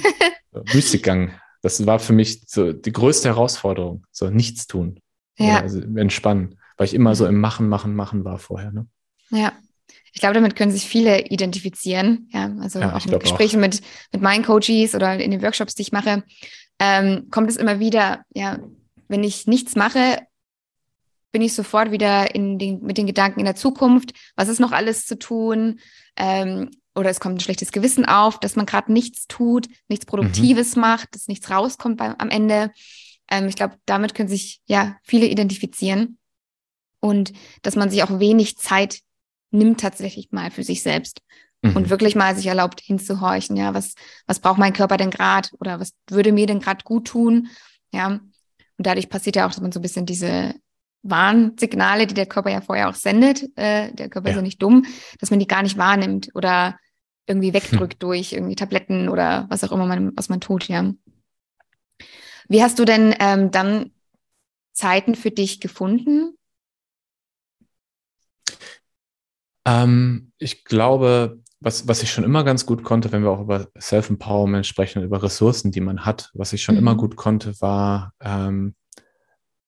[0.72, 1.32] Müßiggang.
[1.62, 5.00] Das war für mich so die größte Herausforderung, so nichts tun.
[5.36, 5.60] ja.
[5.60, 8.72] also entspannen, weil ich immer so im Machen, Machen, Machen war vorher.
[8.72, 8.86] Ne?
[9.30, 9.52] Ja.
[10.12, 12.30] Ich glaube, damit können sich viele identifizieren.
[12.32, 15.82] Ja, also ja, auch in Gesprächen mit, mit meinen Coaches oder in den Workshops, die
[15.82, 16.22] ich mache,
[16.78, 18.58] ähm, kommt es immer wieder, ja,
[19.08, 20.26] wenn ich nichts mache,
[21.32, 24.72] bin ich sofort wieder in den, mit den Gedanken in der Zukunft, was ist noch
[24.72, 25.80] alles zu tun?
[26.16, 30.76] Ähm, oder es kommt ein schlechtes Gewissen auf, dass man gerade nichts tut, nichts Produktives
[30.76, 30.80] mhm.
[30.80, 32.72] macht, dass nichts rauskommt beim, am Ende.
[33.30, 36.18] Ähm, ich glaube, damit können sich ja viele identifizieren.
[37.00, 39.00] Und dass man sich auch wenig Zeit
[39.50, 41.20] nimmt tatsächlich mal für sich selbst
[41.70, 41.76] mhm.
[41.76, 43.94] und wirklich mal sich erlaubt hinzuhorchen, ja, was,
[44.26, 47.48] was braucht mein Körper denn gerade oder was würde mir denn gerade gut tun,
[47.92, 48.20] ja.
[48.78, 50.54] Und dadurch passiert ja auch, dass man so ein bisschen diese
[51.02, 54.32] Warnsignale, die der Körper ja vorher auch sendet, äh, der Körper ja.
[54.32, 54.84] ist ja nicht dumm,
[55.18, 56.76] dass man die gar nicht wahrnimmt oder
[57.26, 57.98] irgendwie wegdrückt hm.
[58.00, 60.92] durch irgendwie Tabletten oder was auch immer man, was man tut, ja.
[62.48, 63.92] Wie hast du denn ähm, dann
[64.72, 66.36] Zeiten für dich gefunden?
[69.64, 73.68] Ähm, ich glaube, was, was ich schon immer ganz gut konnte, wenn wir auch über
[73.80, 76.80] Self-Empowerment sprechen, über Ressourcen, die man hat, was ich schon mhm.
[76.80, 78.74] immer gut konnte, war ähm,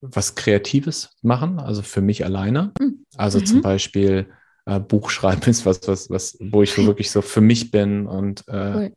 [0.01, 2.71] was Kreatives machen, also für mich alleine.
[2.79, 3.05] Mhm.
[3.17, 3.61] Also zum mhm.
[3.63, 4.29] Beispiel
[4.65, 8.05] äh, Buch schreiben ist was, was, was, wo ich so wirklich so für mich bin
[8.05, 8.93] und äh, cool.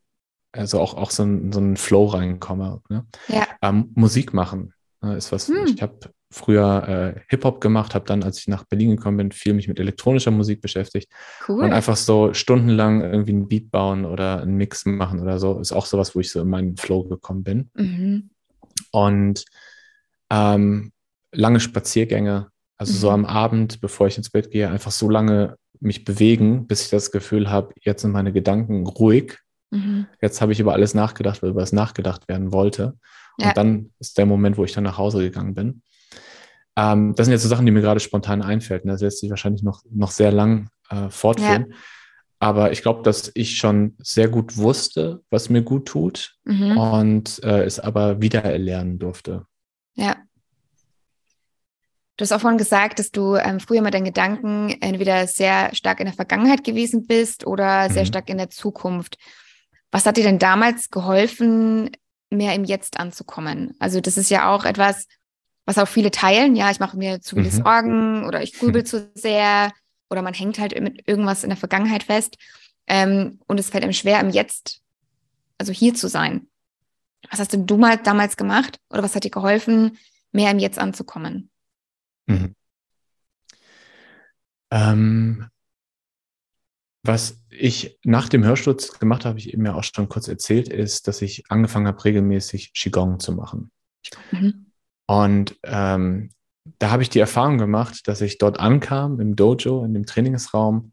[0.53, 2.83] also auch, auch so, ein, so einen Flow reinkomme.
[2.89, 3.07] Ne?
[3.29, 3.47] Ja.
[3.63, 5.65] Ähm, Musik machen äh, ist was, mhm.
[5.67, 5.99] ich habe
[6.33, 9.79] früher äh, Hip-Hop gemacht, habe dann, als ich nach Berlin gekommen bin, viel mich mit
[9.79, 11.11] elektronischer Musik beschäftigt.
[11.47, 11.63] Cool.
[11.63, 15.73] Und einfach so stundenlang irgendwie einen Beat bauen oder einen Mix machen oder so, ist
[15.73, 17.71] auch sowas, wo ich so in meinen Flow gekommen bin.
[17.75, 18.31] Mhm.
[18.91, 19.45] Und
[20.31, 20.93] ähm,
[21.33, 22.97] lange Spaziergänge, also mhm.
[22.97, 26.91] so am Abend, bevor ich ins Bett gehe, einfach so lange mich bewegen, bis ich
[26.91, 29.39] das Gefühl habe, jetzt sind meine Gedanken ruhig.
[29.71, 30.07] Mhm.
[30.21, 32.97] Jetzt habe ich über alles nachgedacht, weil über es nachgedacht werden wollte.
[33.39, 33.53] Und ja.
[33.53, 35.83] dann ist der Moment, wo ich dann nach Hause gegangen bin.
[36.77, 38.83] Ähm, das sind jetzt so Sachen, die mir gerade spontan einfällt.
[38.87, 41.67] Das lässt sich wahrscheinlich noch, noch sehr lang äh, fortführen.
[41.71, 41.77] Ja.
[42.39, 46.77] Aber ich glaube, dass ich schon sehr gut wusste, was mir gut tut mhm.
[46.77, 49.47] und äh, es aber wieder erlernen durfte.
[49.95, 50.17] Ja.
[52.17, 56.01] Du hast auch vorhin gesagt, dass du ähm, früher mit deinen Gedanken entweder sehr stark
[56.01, 58.09] in der Vergangenheit gewesen bist oder sehr mhm.
[58.09, 59.19] stark in der Zukunft.
[59.93, 61.91] Was hat dir denn damals geholfen,
[62.31, 63.75] mehr im Jetzt anzukommen?
[63.79, 65.07] Also das ist ja auch etwas,
[65.65, 66.57] was auch viele teilen.
[66.57, 67.63] Ja, ich mache mir zu viele mhm.
[67.63, 69.73] Sorgen oder ich grübel zu sehr
[70.11, 72.37] oder man hängt halt mit irgendwas in der Vergangenheit fest.
[72.87, 74.83] Ähm, und es fällt einem schwer, im Jetzt,
[75.59, 76.49] also hier zu sein.
[77.31, 79.99] Was hast denn du mal damals gemacht oder was hat dir geholfen,
[80.33, 81.51] mehr im Jetzt anzukommen?
[82.27, 82.55] Mhm.
[84.71, 85.49] Ähm,
[87.05, 90.69] was ich nach dem Hörsturz gemacht habe, habe ich eben ja auch schon kurz erzählt,
[90.69, 93.71] ist, dass ich angefangen habe, regelmäßig Qigong zu machen.
[94.31, 94.72] Mhm.
[95.13, 96.31] Und ähm,
[96.79, 100.93] da habe ich die Erfahrung gemacht, dass ich dort ankam im Dojo, in dem Trainingsraum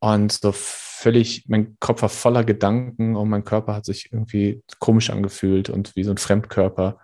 [0.00, 5.10] und so völlig, mein Kopf war voller Gedanken und mein Körper hat sich irgendwie komisch
[5.10, 6.98] angefühlt und wie so ein Fremdkörper.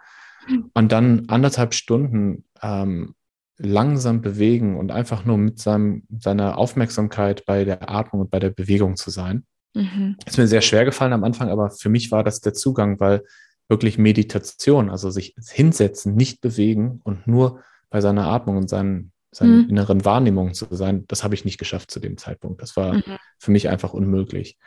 [0.49, 0.71] Mhm.
[0.75, 3.15] Und dann anderthalb Stunden ähm,
[3.59, 8.51] langsam bewegen und einfach nur mit seinem, seiner Aufmerksamkeit bei der Atmung und bei der
[8.51, 9.45] Bewegung zu sein.
[9.77, 10.17] Mhm.
[10.27, 13.23] Ist mir sehr schwer gefallen am Anfang, aber für mich war das der Zugang, weil
[13.69, 19.65] wirklich Meditation, also sich hinsetzen, nicht bewegen und nur bei seiner Atmung und seinen, seinen
[19.65, 19.71] mhm.
[19.71, 22.63] inneren Wahrnehmungen zu sein, das habe ich nicht geschafft zu dem Zeitpunkt.
[22.63, 23.19] Das war mhm.
[23.39, 24.59] für mich einfach unmöglich.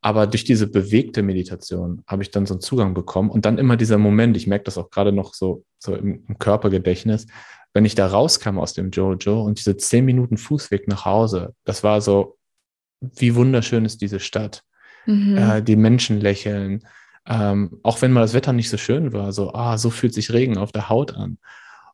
[0.00, 3.76] Aber durch diese bewegte Meditation habe ich dann so einen Zugang bekommen und dann immer
[3.76, 7.26] dieser Moment, ich merke das auch gerade noch so, so im, im Körpergedächtnis,
[7.72, 11.84] wenn ich da rauskam aus dem Jojo und diese zehn Minuten Fußweg nach Hause, das
[11.84, 12.36] war so,
[13.00, 14.62] wie wunderschön ist diese Stadt.
[15.06, 15.36] Mhm.
[15.36, 16.84] Äh, die Menschen lächeln,
[17.28, 20.32] ähm, auch wenn mal das Wetter nicht so schön war, so, ah, so fühlt sich
[20.32, 21.38] Regen auf der Haut an.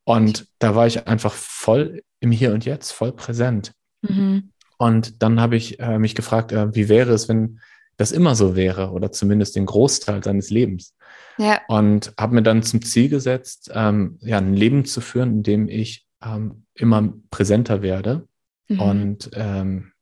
[0.05, 3.73] Und da war ich einfach voll im Hier und Jetzt, voll präsent.
[4.03, 4.53] Mhm.
[4.79, 7.61] Und dann habe ich äh, mich gefragt, äh, wie wäre es, wenn
[7.99, 10.95] das immer so wäre oder zumindest den Großteil seines Lebens.
[11.37, 11.61] Ja.
[11.69, 15.69] Und habe mir dann zum Ziel gesetzt, ähm, ja, ein Leben zu führen, in dem
[15.69, 18.27] ich ähm, immer präsenter werde.
[18.69, 18.81] Mhm.
[18.81, 19.93] Und ähm,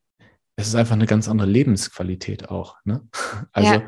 [0.57, 2.77] es ist einfach eine ganz andere Lebensqualität auch.
[2.85, 3.07] Ne?
[3.53, 3.83] Also ja.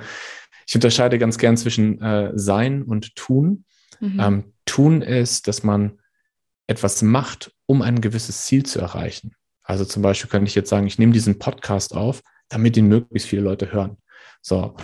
[0.69, 3.65] Ich unterscheide ganz gern zwischen äh, Sein und Tun.
[4.01, 4.21] Mhm.
[4.21, 5.99] Ähm, tun ist, dass man
[6.67, 9.35] etwas macht, um ein gewisses Ziel zu erreichen.
[9.63, 13.29] Also zum Beispiel könnte ich jetzt sagen, ich nehme diesen Podcast auf, damit ihn möglichst
[13.29, 13.97] viele Leute hören.
[14.43, 14.77] So.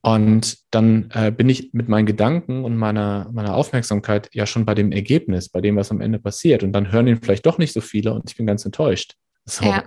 [0.00, 4.74] Und dann äh, bin ich mit meinen Gedanken und meiner, meiner Aufmerksamkeit ja schon bei
[4.74, 6.64] dem Ergebnis, bei dem, was am Ende passiert.
[6.64, 9.14] Und dann hören ihn vielleicht doch nicht so viele und ich bin ganz enttäuscht.
[9.44, 9.64] So.
[9.64, 9.84] Ja.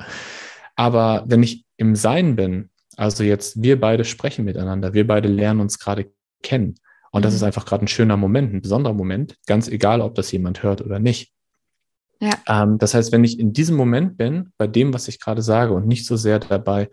[0.77, 2.70] Aber wenn ich im Sein bin,
[3.01, 6.11] also jetzt wir beide sprechen miteinander, wir beide lernen uns gerade
[6.43, 6.75] kennen.
[7.11, 7.37] Und das mhm.
[7.37, 10.81] ist einfach gerade ein schöner Moment, ein besonderer Moment, ganz egal, ob das jemand hört
[10.81, 11.33] oder nicht.
[12.19, 12.33] Ja.
[12.47, 15.73] Ähm, das heißt, wenn ich in diesem Moment bin, bei dem, was ich gerade sage
[15.73, 16.89] und nicht so sehr dabei,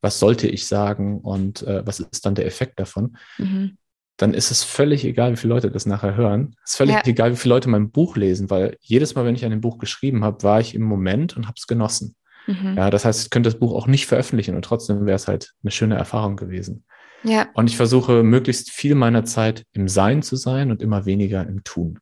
[0.00, 3.78] was sollte ich sagen und äh, was ist dann der Effekt davon, mhm.
[4.16, 6.56] dann ist es völlig egal, wie viele Leute das nachher hören.
[6.64, 7.02] Es ist völlig ja.
[7.06, 9.78] egal, wie viele Leute mein Buch lesen, weil jedes Mal, wenn ich an dem Buch
[9.78, 12.16] geschrieben habe, war ich im Moment und habe es genossen.
[12.46, 12.74] Mhm.
[12.76, 15.52] Ja, das heißt, ich könnte das Buch auch nicht veröffentlichen und trotzdem wäre es halt
[15.62, 16.84] eine schöne Erfahrung gewesen.
[17.22, 17.48] Ja.
[17.54, 21.64] Und ich versuche möglichst viel meiner Zeit im Sein zu sein und immer weniger im
[21.64, 21.98] Tun.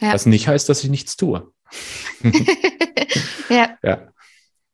[0.00, 0.12] Ja.
[0.12, 1.48] Was nicht heißt, dass ich nichts tue.
[3.48, 3.76] ja.
[3.82, 4.08] ja.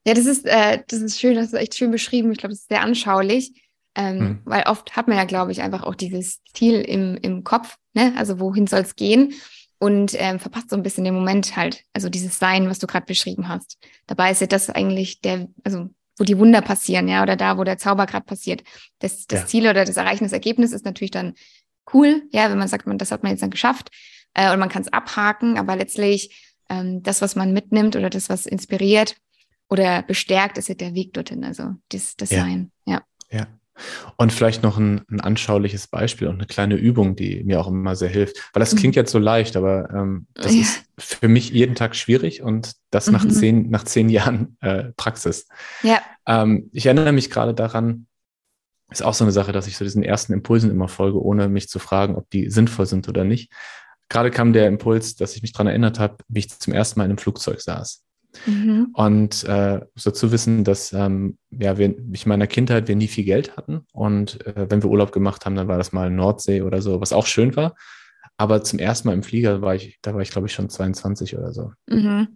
[0.06, 2.32] Ja, das ist, äh, das ist schön, das ist echt schön beschrieben.
[2.32, 3.62] Ich glaube, das ist sehr anschaulich.
[3.94, 4.38] Ähm, hm.
[4.44, 8.14] Weil oft hat man ja, glaube ich, einfach auch dieses Ziel im, im Kopf, ne?
[8.16, 9.34] Also wohin soll es gehen?
[9.82, 13.06] Und ähm, verpasst so ein bisschen den Moment halt, also dieses Sein, was du gerade
[13.06, 13.78] beschrieben hast.
[14.06, 15.88] Dabei ist ja das eigentlich der, also
[16.18, 18.62] wo die Wunder passieren, ja, oder da, wo der Zauber gerade passiert.
[18.98, 19.46] Das, das ja.
[19.46, 21.32] Ziel oder das Erreichen des Ergebnisses ist natürlich dann
[21.94, 23.90] cool, ja, wenn man sagt, man, das hat man jetzt dann geschafft
[24.34, 28.28] äh, und man kann es abhaken, aber letztlich ähm, das, was man mitnimmt oder das,
[28.28, 29.16] was inspiriert
[29.68, 32.40] oder bestärkt, ist ja der Weg dorthin, also das, das ja.
[32.42, 33.02] Sein, ja.
[33.30, 33.46] Ja.
[34.16, 37.96] Und vielleicht noch ein, ein, anschauliches Beispiel und eine kleine Übung, die mir auch immer
[37.96, 38.36] sehr hilft.
[38.52, 39.00] Weil das klingt mhm.
[39.00, 40.60] jetzt so leicht, aber ähm, das ja.
[40.60, 43.12] ist für mich jeden Tag schwierig und das mhm.
[43.12, 45.48] nach, zehn, nach zehn Jahren äh, Praxis.
[45.82, 46.00] Ja.
[46.26, 48.06] Ähm, ich erinnere mich gerade daran,
[48.90, 51.68] ist auch so eine Sache, dass ich so diesen ersten Impulsen immer folge, ohne mich
[51.68, 53.52] zu fragen, ob die sinnvoll sind oder nicht.
[54.08, 57.04] Gerade kam der Impuls, dass ich mich daran erinnert habe, wie ich zum ersten Mal
[57.04, 58.02] in einem Flugzeug saß.
[58.46, 58.88] Mhm.
[58.92, 63.08] Und äh, so zu wissen, dass ähm, ja, wir, ich in meiner Kindheit wir nie
[63.08, 66.62] viel Geld hatten und äh, wenn wir Urlaub gemacht haben, dann war das mal Nordsee
[66.62, 67.74] oder so, was auch schön war.
[68.36, 71.36] Aber zum ersten Mal im Flieger war ich, da war ich glaube ich schon 22
[71.36, 71.72] oder so.
[71.86, 72.28] Mhm.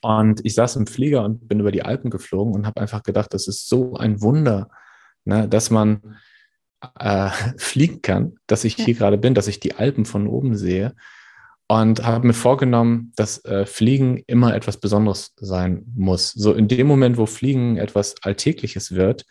[0.00, 3.34] Und ich saß im Flieger und bin über die Alpen geflogen und habe einfach gedacht,
[3.34, 4.68] das ist so ein Wunder,
[5.24, 6.16] ne, dass man
[6.98, 8.84] äh, fliegen kann, dass ich ja.
[8.84, 10.94] hier gerade bin, dass ich die Alpen von oben sehe
[11.72, 16.30] und habe mir vorgenommen, dass äh, Fliegen immer etwas Besonderes sein muss.
[16.30, 19.24] So in dem Moment, wo Fliegen etwas Alltägliches wird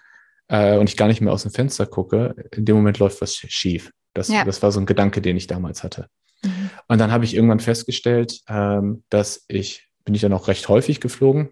[0.47, 3.36] äh, und ich gar nicht mehr aus dem Fenster gucke, in dem Moment läuft was
[3.36, 3.91] schief.
[4.15, 4.43] Das, ja.
[4.43, 6.08] das war so ein Gedanke, den ich damals hatte.
[6.43, 6.71] Mhm.
[6.88, 10.99] Und dann habe ich irgendwann festgestellt, ähm, dass ich, bin ich dann auch recht häufig
[10.99, 11.49] geflogen,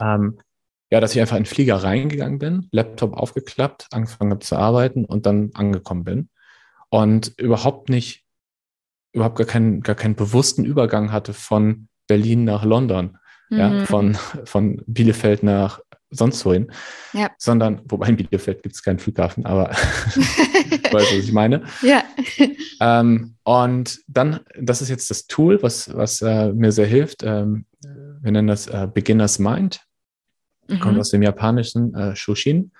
[0.00, 0.38] ähm,
[0.90, 5.04] ja, dass ich einfach in den Flieger reingegangen bin, Laptop aufgeklappt, angefangen habe zu arbeiten
[5.04, 6.30] und dann angekommen bin.
[6.88, 8.25] Und überhaupt nicht
[9.16, 13.58] überhaupt gar keinen, gar keinen bewussten Übergang hatte von Berlin nach London, mhm.
[13.58, 16.70] ja, von, von Bielefeld nach sonst wohin,
[17.12, 17.30] ja.
[17.36, 21.64] sondern, wobei in Bielefeld gibt es keinen Flughafen, aber weißt du, was ich meine?
[21.82, 22.04] Ja.
[22.80, 27.22] Ähm, und dann, das ist jetzt das Tool, was, was äh, mir sehr hilft.
[27.24, 27.66] Ähm,
[28.20, 29.80] wir nennen das äh, Beginner's Mind.
[30.68, 30.80] Mhm.
[30.80, 32.72] Kommt aus dem japanischen äh, Shushin.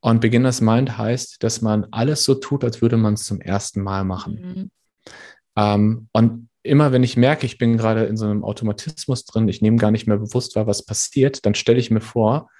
[0.00, 3.82] Und Beginner's Mind heißt, dass man alles so tut, als würde man es zum ersten
[3.82, 4.34] Mal machen.
[4.34, 4.70] Mhm.
[5.56, 9.62] Ähm, und immer wenn ich merke, ich bin gerade in so einem Automatismus drin, ich
[9.62, 12.50] nehme gar nicht mehr bewusst wahr, was passiert, dann stelle ich mir vor,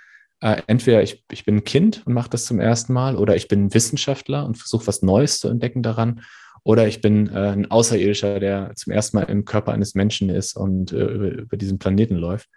[0.40, 3.48] äh, entweder ich, ich bin ein Kind und mache das zum ersten Mal, oder ich
[3.48, 6.22] bin ein Wissenschaftler und versuche was Neues zu entdecken daran,
[6.62, 10.56] oder ich bin äh, ein Außerirdischer, der zum ersten Mal im Körper eines Menschen ist
[10.56, 12.48] und äh, über, über diesen Planeten läuft.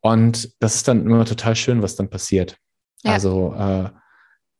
[0.00, 2.58] Und das ist dann immer total schön, was dann passiert.
[3.02, 3.12] Ja.
[3.12, 3.88] Also, äh,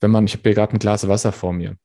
[0.00, 1.76] wenn man, ich habe hier gerade ein Glas Wasser vor mir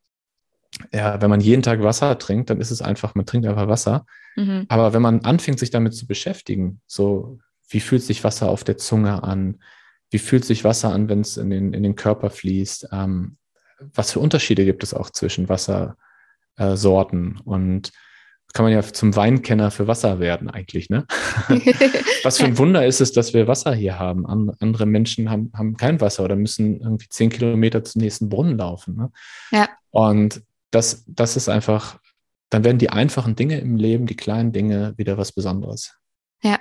[0.93, 4.05] ja, wenn man jeden Tag Wasser trinkt, dann ist es einfach, man trinkt einfach Wasser.
[4.35, 4.65] Mhm.
[4.69, 8.77] Aber wenn man anfängt, sich damit zu beschäftigen, so wie fühlt sich Wasser auf der
[8.77, 9.61] Zunge an?
[10.09, 12.89] Wie fühlt sich Wasser an, wenn es in den, in den Körper fließt?
[12.91, 13.37] Ähm,
[13.93, 17.39] was für Unterschiede gibt es auch zwischen Wassersorten?
[17.43, 17.91] Und
[18.57, 21.05] kann man ja zum Weinkenner für Wasser werden eigentlich, ne?
[22.23, 24.25] Was für ein Wunder ist es, dass wir Wasser hier haben.
[24.25, 28.95] andere Menschen haben, haben kein Wasser oder müssen irgendwie zehn Kilometer zum nächsten Brunnen laufen.
[28.95, 29.11] Ne?
[29.51, 29.69] Ja.
[29.91, 31.99] Und das, das ist einfach,
[32.49, 35.95] dann werden die einfachen Dinge im Leben, die kleinen Dinge, wieder was Besonderes.
[36.41, 36.59] Ja.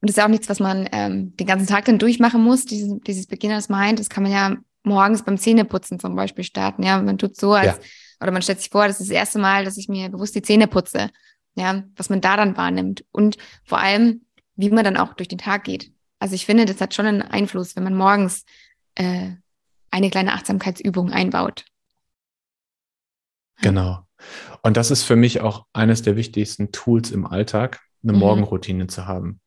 [0.00, 2.98] Und das ist auch nichts, was man ähm, den ganzen Tag dann durchmachen muss, dieses,
[3.06, 3.98] dieses Beginners Mind.
[3.98, 6.82] Das kann man ja morgens beim Zähneputzen zum Beispiel starten.
[6.82, 7.78] Ja, man tut so, als, ja.
[8.20, 10.42] oder man stellt sich vor, das ist das erste Mal, dass ich mir bewusst die
[10.42, 11.10] Zähne putze.
[11.54, 13.04] Ja, was man da dann wahrnimmt.
[13.12, 14.22] Und vor allem,
[14.56, 15.92] wie man dann auch durch den Tag geht.
[16.18, 18.44] Also ich finde, das hat schon einen Einfluss, wenn man morgens
[18.94, 19.30] äh,
[19.90, 21.64] eine kleine Achtsamkeitsübung einbaut.
[23.62, 24.00] Genau.
[24.62, 28.18] Und das ist für mich auch eines der wichtigsten Tools im Alltag, eine mhm.
[28.18, 29.40] Morgenroutine zu haben.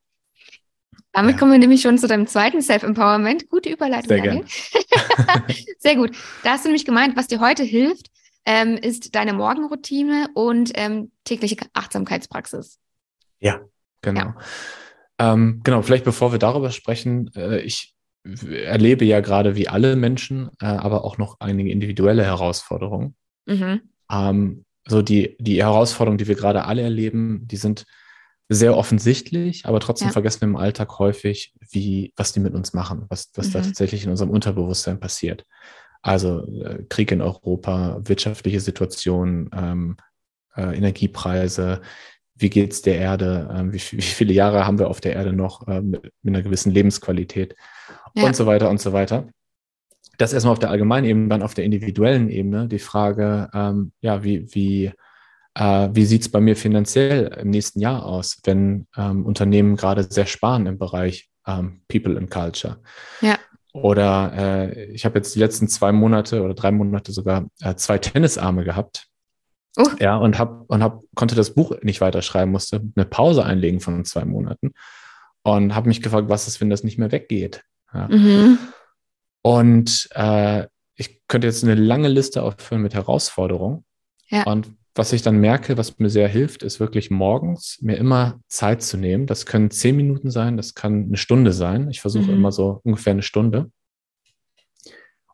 [1.12, 1.40] Damit ja.
[1.40, 3.50] kommen wir nämlich schon zu deinem zweiten Self-Empowerment.
[3.50, 4.08] Gute Überleitung.
[4.08, 4.44] Sehr, gerne.
[5.78, 6.16] Sehr gut.
[6.44, 8.10] Da hast du nämlich gemeint, was dir heute hilft,
[8.46, 12.80] ähm, ist deine Morgenroutine und ähm, tägliche Achtsamkeitspraxis.
[13.40, 13.62] Ja,
[14.02, 14.22] genau.
[14.22, 14.36] Ja.
[15.20, 20.50] Ähm, genau, vielleicht bevor wir darüber sprechen, äh, ich erlebe ja gerade wie alle Menschen,
[20.60, 23.16] äh, aber auch noch einige individuelle Herausforderungen.
[23.46, 23.82] Mhm.
[24.14, 27.86] Ähm, so die, die Herausforderungen, die wir gerade alle erleben, die sind
[28.50, 30.12] sehr offensichtlich, aber trotzdem ja.
[30.12, 33.54] vergessen wir im Alltag häufig, wie, was die mit uns machen, was, was mhm.
[33.54, 35.46] da tatsächlich in unserem Unterbewusstsein passiert.
[36.02, 39.98] Also äh, Krieg in Europa, wirtschaftliche Situation, ähm,
[40.56, 41.82] äh, Energiepreise,
[42.36, 45.32] wie geht es der Erde, ähm, wie, wie, viele Jahre haben wir auf der Erde
[45.32, 47.56] noch äh, mit, mit, einer gewissen Lebensqualität
[48.16, 48.26] ja.
[48.26, 49.28] und so weiter und so weiter.
[50.18, 54.24] Das erstmal auf der allgemeinen Ebene, dann auf der individuellen Ebene die Frage, ähm, ja,
[54.24, 54.92] wie, wie,
[55.56, 60.04] äh, wie sieht es bei mir finanziell im nächsten Jahr aus, wenn ähm, Unternehmen gerade
[60.04, 62.78] sehr sparen im Bereich ähm, People and Culture?
[63.22, 63.38] Ja.
[63.74, 67.98] Oder äh, ich habe jetzt die letzten zwei Monate oder drei Monate sogar äh, zwei
[67.98, 69.08] Tennisarme gehabt.
[69.78, 69.88] Oh.
[70.00, 74.06] Ja, und hab, und hab, konnte das Buch nicht weiterschreiben, musste eine Pause einlegen von
[74.06, 74.74] zwei Monaten
[75.42, 77.64] und habe mich gefragt, was ist, wenn das nicht mehr weggeht.
[77.92, 78.08] Ja.
[78.08, 78.60] Mhm.
[79.44, 83.86] Und äh, ich könnte jetzt eine lange Liste aufführen mit Herausforderungen.
[84.30, 84.44] Ja.
[84.46, 88.82] Und was ich dann merke, was mir sehr hilft, ist wirklich morgens mir immer Zeit
[88.82, 89.28] zu nehmen.
[89.28, 91.90] Das können zehn Minuten sein, das kann eine Stunde sein.
[91.90, 92.38] Ich versuche mhm.
[92.38, 93.72] immer so ungefähr eine Stunde.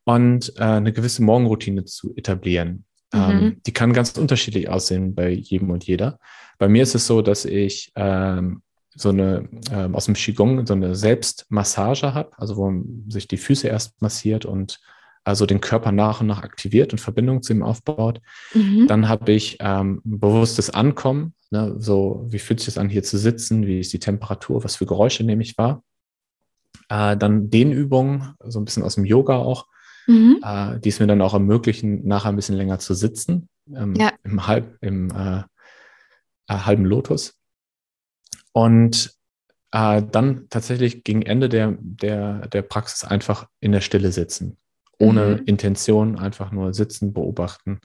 [0.06, 2.86] Und äh, eine gewisse Morgenroutine zu etablieren.
[3.14, 3.20] Mhm.
[3.20, 6.20] Ähm, die kann ganz unterschiedlich aussehen bei jedem und jeder.
[6.58, 8.64] Bei mir ist es so, dass ich ähm,
[8.96, 13.38] so eine ähm, aus dem Qigong so eine Selbstmassage habe, also wo man sich die
[13.38, 14.80] Füße erst massiert und
[15.24, 18.22] also den Körper nach und nach aktiviert und Verbindung zu ihm aufbaut.
[18.54, 18.88] Mhm.
[18.88, 23.18] Dann habe ich ähm, bewusstes Ankommen, ne, so wie fühlt sich das an, hier zu
[23.18, 25.84] sitzen, wie ist die Temperatur, was für Geräusche nehme ich wahr.
[26.90, 29.68] Äh, dann Dehnübungen, so ein bisschen aus dem Yoga auch,
[30.08, 30.40] mhm.
[30.44, 34.12] äh, die es mir dann auch ermöglichen, nachher ein bisschen länger zu sitzen, ähm, ja.
[34.24, 35.40] im, Halb, im äh,
[36.48, 37.39] äh halben Lotus.
[38.52, 39.14] Und
[39.72, 44.58] äh, dann tatsächlich gegen Ende der, der, der Praxis einfach in der Stille sitzen
[45.00, 45.46] ohne mhm.
[45.46, 47.80] Intention, einfach nur sitzen, beobachten.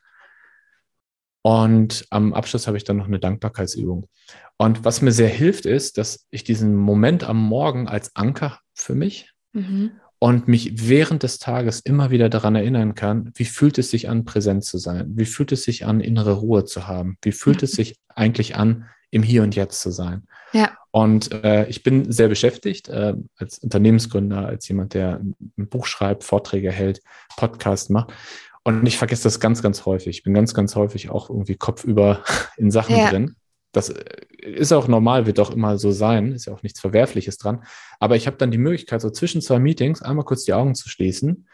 [1.42, 4.08] Und am Abschluss habe ich dann noch eine Dankbarkeitsübung.
[4.56, 8.94] Und was mir sehr hilft, ist, dass ich diesen Moment am Morgen als Anker für
[8.94, 9.92] mich mhm.
[10.18, 14.24] und mich während des Tages immer wieder daran erinnern kann, wie fühlt es sich an,
[14.24, 15.06] präsent zu sein?
[15.16, 17.18] Wie fühlt es sich an, innere Ruhe zu haben?
[17.22, 20.26] Wie fühlt es sich eigentlich an, im Hier und Jetzt zu sein?
[20.52, 20.76] Ja.
[20.90, 26.24] Und äh, ich bin sehr beschäftigt äh, als Unternehmensgründer, als jemand, der ein Buch schreibt,
[26.24, 27.00] Vorträge hält,
[27.36, 28.12] Podcast macht.
[28.64, 30.18] Und ich vergesse das ganz, ganz häufig.
[30.18, 32.24] Ich bin ganz, ganz häufig auch irgendwie kopfüber
[32.56, 33.10] in Sachen ja.
[33.10, 33.36] drin.
[33.72, 34.04] Das äh,
[34.40, 37.64] ist auch normal, wird auch immer so sein, ist ja auch nichts Verwerfliches dran.
[38.00, 40.88] Aber ich habe dann die Möglichkeit, so zwischen zwei Meetings einmal kurz die Augen zu
[40.88, 41.48] schließen,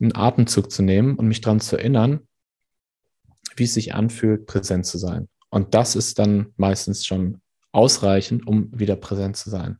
[0.00, 2.20] einen Atemzug zu nehmen und mich daran zu erinnern,
[3.56, 5.28] wie es sich anfühlt, präsent zu sein.
[5.50, 7.40] Und das ist dann meistens schon
[7.72, 9.78] ausreichend, um wieder präsent zu sein.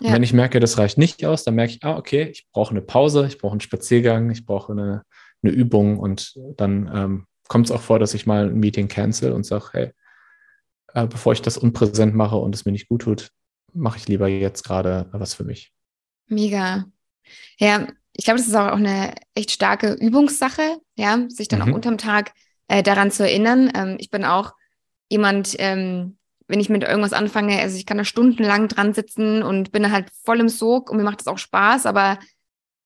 [0.00, 0.08] Ja.
[0.08, 2.70] Und wenn ich merke, das reicht nicht aus, dann merke ich, ah, okay, ich brauche
[2.70, 5.02] eine Pause, ich brauche einen Spaziergang, ich brauche eine,
[5.42, 9.32] eine Übung und dann ähm, kommt es auch vor, dass ich mal ein Meeting cancel
[9.32, 9.92] und sage, hey,
[10.94, 13.30] äh, bevor ich das unpräsent mache und es mir nicht gut tut,
[13.72, 15.72] mache ich lieber jetzt gerade was für mich.
[16.26, 16.86] Mega.
[17.58, 21.70] Ja, ich glaube, das ist auch eine echt starke Übungssache, ja, sich dann mhm.
[21.70, 22.32] auch unterm Tag
[22.68, 23.70] äh, daran zu erinnern.
[23.74, 24.52] Ähm, ich bin auch
[25.14, 29.70] jemand, ähm, wenn ich mit irgendwas anfange, also ich kann da stundenlang dran sitzen und
[29.70, 32.18] bin halt voll im Sog und mir macht das auch Spaß, aber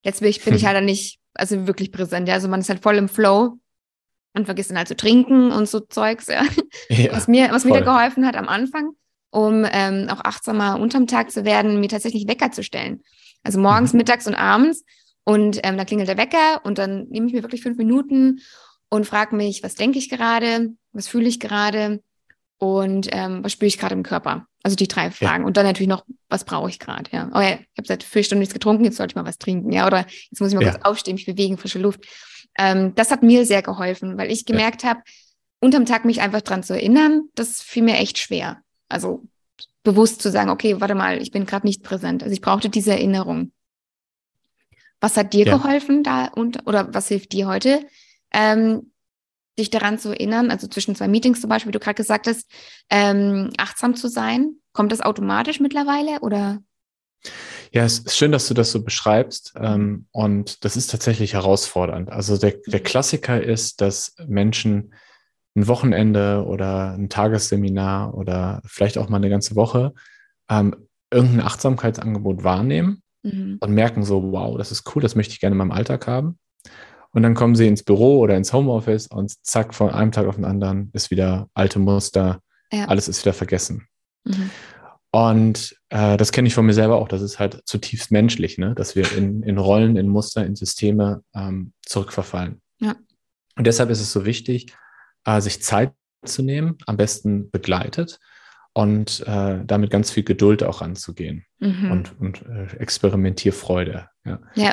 [0.04, 2.96] letztlich bin ich halt dann nicht, also wirklich präsent, ja, also man ist halt voll
[2.96, 3.58] im Flow
[4.34, 6.44] und vergisst dann halt zu trinken und so Zeugs, ja.
[6.90, 8.90] ja was mir, was mir da geholfen hat am Anfang,
[9.30, 13.02] um ähm, auch achtsamer unterm Tag zu werden, mir tatsächlich Wecker zu stellen.
[13.42, 13.98] Also morgens, mhm.
[13.98, 14.84] mittags und abends.
[15.24, 18.40] Und ähm, da klingelt der Wecker und dann nehme ich mir wirklich fünf Minuten
[18.88, 22.02] und frage mich, was denke ich gerade, was fühle ich gerade,
[22.58, 24.46] und ähm, was spüre ich gerade im Körper?
[24.62, 25.44] Also die drei Fragen.
[25.44, 25.46] Ja.
[25.46, 27.08] Und dann natürlich noch, was brauche ich gerade?
[27.12, 27.30] Ja.
[27.32, 29.72] Oh ja, ich habe seit vier Stunden nichts getrunken, jetzt sollte ich mal was trinken.
[29.72, 30.72] Ja, oder jetzt muss ich mal ja.
[30.72, 32.06] kurz aufstehen, mich bewegen, frische Luft.
[32.58, 34.90] Ähm, das hat mir sehr geholfen, weil ich gemerkt ja.
[34.90, 35.02] habe,
[35.60, 38.58] unterm Tag mich einfach dran zu erinnern, das fiel mir echt schwer.
[38.88, 39.24] Also
[39.84, 42.22] bewusst zu sagen, okay, warte mal, ich bin gerade nicht präsent.
[42.22, 43.52] Also ich brauchte diese Erinnerung.
[45.00, 47.86] Was hat dir geholfen da und oder was hilft dir heute?
[48.32, 48.90] Ähm,
[49.58, 52.50] dich daran zu erinnern, also zwischen zwei Meetings zum Beispiel, wie du gerade gesagt hast,
[52.90, 54.56] ähm, achtsam zu sein?
[54.72, 56.60] Kommt das automatisch mittlerweile oder?
[57.72, 59.52] Ja, es ist schön, dass du das so beschreibst.
[59.56, 62.10] Ähm, und das ist tatsächlich herausfordernd.
[62.10, 64.94] Also der, der Klassiker ist, dass Menschen
[65.56, 69.92] ein Wochenende oder ein Tagesseminar oder vielleicht auch mal eine ganze Woche
[70.48, 70.74] ähm,
[71.10, 73.58] irgendein Achtsamkeitsangebot wahrnehmen mhm.
[73.60, 76.38] und merken so, wow, das ist cool, das möchte ich gerne in meinem Alltag haben.
[77.18, 80.36] Und dann kommen sie ins Büro oder ins Homeoffice und zack, von einem Tag auf
[80.36, 82.40] den anderen ist wieder alte Muster,
[82.70, 82.84] ja.
[82.84, 83.88] alles ist wieder vergessen.
[84.22, 84.50] Mhm.
[85.10, 88.72] Und äh, das kenne ich von mir selber auch, das ist halt zutiefst menschlich, ne?
[88.76, 92.62] dass wir in, in Rollen, in Muster, in Systeme ähm, zurückverfallen.
[92.78, 92.94] Ja.
[93.56, 94.72] Und deshalb ist es so wichtig,
[95.24, 95.90] äh, sich Zeit
[96.24, 98.20] zu nehmen, am besten begleitet
[98.74, 101.90] und äh, damit ganz viel Geduld auch anzugehen mhm.
[101.90, 104.08] und, und äh, Experimentierfreude.
[104.24, 104.38] Ja.
[104.54, 104.72] ja.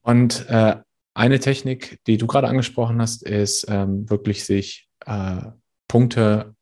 [0.00, 0.76] Und äh,
[1.14, 5.42] eine Technik, die du gerade angesprochen hast, ist ähm, wirklich sich äh,
[5.88, 6.54] Punkte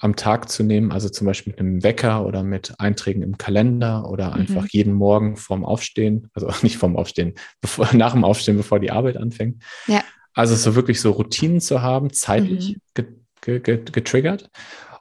[0.00, 4.08] am Tag zu nehmen, also zum Beispiel mit einem Wecker oder mit Einträgen im Kalender
[4.08, 4.34] oder mhm.
[4.34, 8.90] einfach jeden Morgen vorm Aufstehen, also nicht vorm Aufstehen, bevor, nach dem Aufstehen, bevor die
[8.90, 9.62] Arbeit anfängt.
[9.86, 10.02] Ja.
[10.34, 12.80] Also so wirklich so Routinen zu haben, zeitlich mhm.
[12.94, 14.50] ge ge getriggert.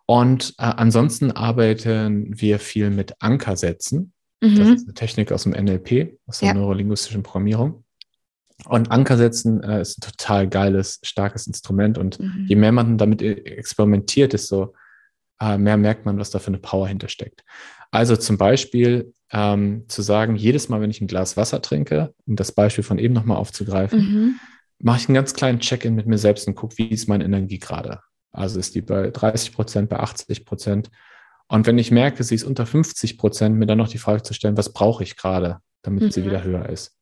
[0.06, 4.14] Und äh, ansonsten arbeiten wir viel mit Ankersätzen.
[4.42, 4.56] Mhm.
[4.56, 6.54] Das ist eine Technik aus dem NLP, aus der ja.
[6.54, 7.84] neurolinguistischen Programmierung.
[8.66, 11.98] Und Ankersätzen äh, ist ein total geiles, starkes Instrument.
[11.98, 12.46] Und mhm.
[12.48, 14.74] je mehr man damit experimentiert, desto
[15.40, 17.44] äh, mehr merkt man, was da für eine Power hintersteckt.
[17.92, 22.36] Also zum Beispiel ähm, zu sagen, jedes Mal, wenn ich ein Glas Wasser trinke, um
[22.36, 24.40] das Beispiel von eben nochmal aufzugreifen, mhm.
[24.80, 27.60] mache ich einen ganz kleinen Check-in mit mir selbst und gucke, wie ist meine Energie
[27.60, 28.02] gerade.
[28.32, 30.90] Also ist die bei 30 Prozent, bei 80 Prozent.
[31.48, 34.34] Und wenn ich merke, sie ist unter 50 Prozent, mir dann noch die Frage zu
[34.34, 36.12] stellen, was brauche ich gerade, damit mhm.
[36.12, 36.98] sie wieder höher ist.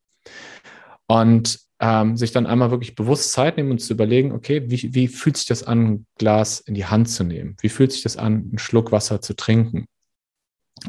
[1.06, 5.08] Und ähm, sich dann einmal wirklich bewusst Zeit nehmen und zu überlegen, okay, wie, wie
[5.08, 7.56] fühlt sich das an, ein Glas in die Hand zu nehmen?
[7.60, 9.86] Wie fühlt sich das an, einen Schluck Wasser zu trinken?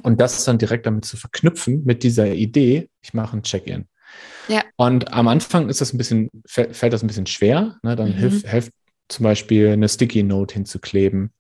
[0.04, 3.88] Und das dann direkt damit zu verknüpfen mit dieser Idee, ich mache ein Check-in.
[4.48, 4.64] Ja.
[4.76, 7.78] Und am Anfang ist das ein bisschen, fällt das ein bisschen schwer.
[7.84, 7.96] Ne?
[7.96, 8.14] Dann mhm.
[8.14, 8.72] hilft, hilft
[9.10, 11.34] zum Beispiel eine Sticky Note hinzukleben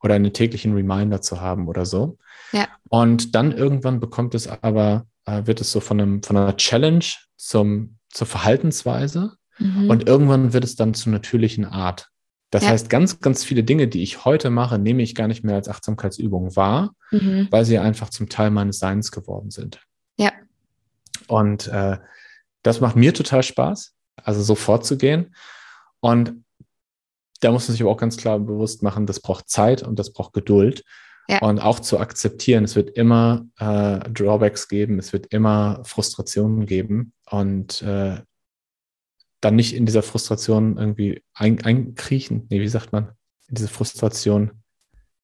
[0.00, 2.18] oder einen täglichen Reminder zu haben oder so.
[2.52, 2.68] Ja.
[2.88, 7.04] Und dann irgendwann bekommt es aber, äh, wird es so von, einem, von einer Challenge
[7.36, 9.90] zum zur Verhaltensweise mhm.
[9.90, 12.08] und irgendwann wird es dann zur natürlichen Art.
[12.50, 12.68] Das ja.
[12.68, 15.68] heißt, ganz, ganz viele Dinge, die ich heute mache, nehme ich gar nicht mehr als
[15.68, 17.48] Achtsamkeitsübung wahr, mhm.
[17.50, 19.80] weil sie einfach zum Teil meines Seins geworden sind.
[20.18, 20.32] Ja.
[21.28, 21.96] Und äh,
[22.62, 25.34] das macht mir total Spaß, also so vorzugehen.
[26.00, 26.34] Und
[27.40, 30.12] da muss man sich aber auch ganz klar bewusst machen, das braucht Zeit und das
[30.12, 30.84] braucht Geduld.
[31.28, 31.38] Ja.
[31.40, 37.12] Und auch zu akzeptieren, es wird immer äh, Drawbacks geben, es wird immer Frustrationen geben
[37.30, 38.20] und äh,
[39.40, 42.46] dann nicht in dieser Frustration irgendwie ein, einkriechen.
[42.50, 43.08] Nee, wie sagt man?
[43.48, 44.62] In diese Frustration.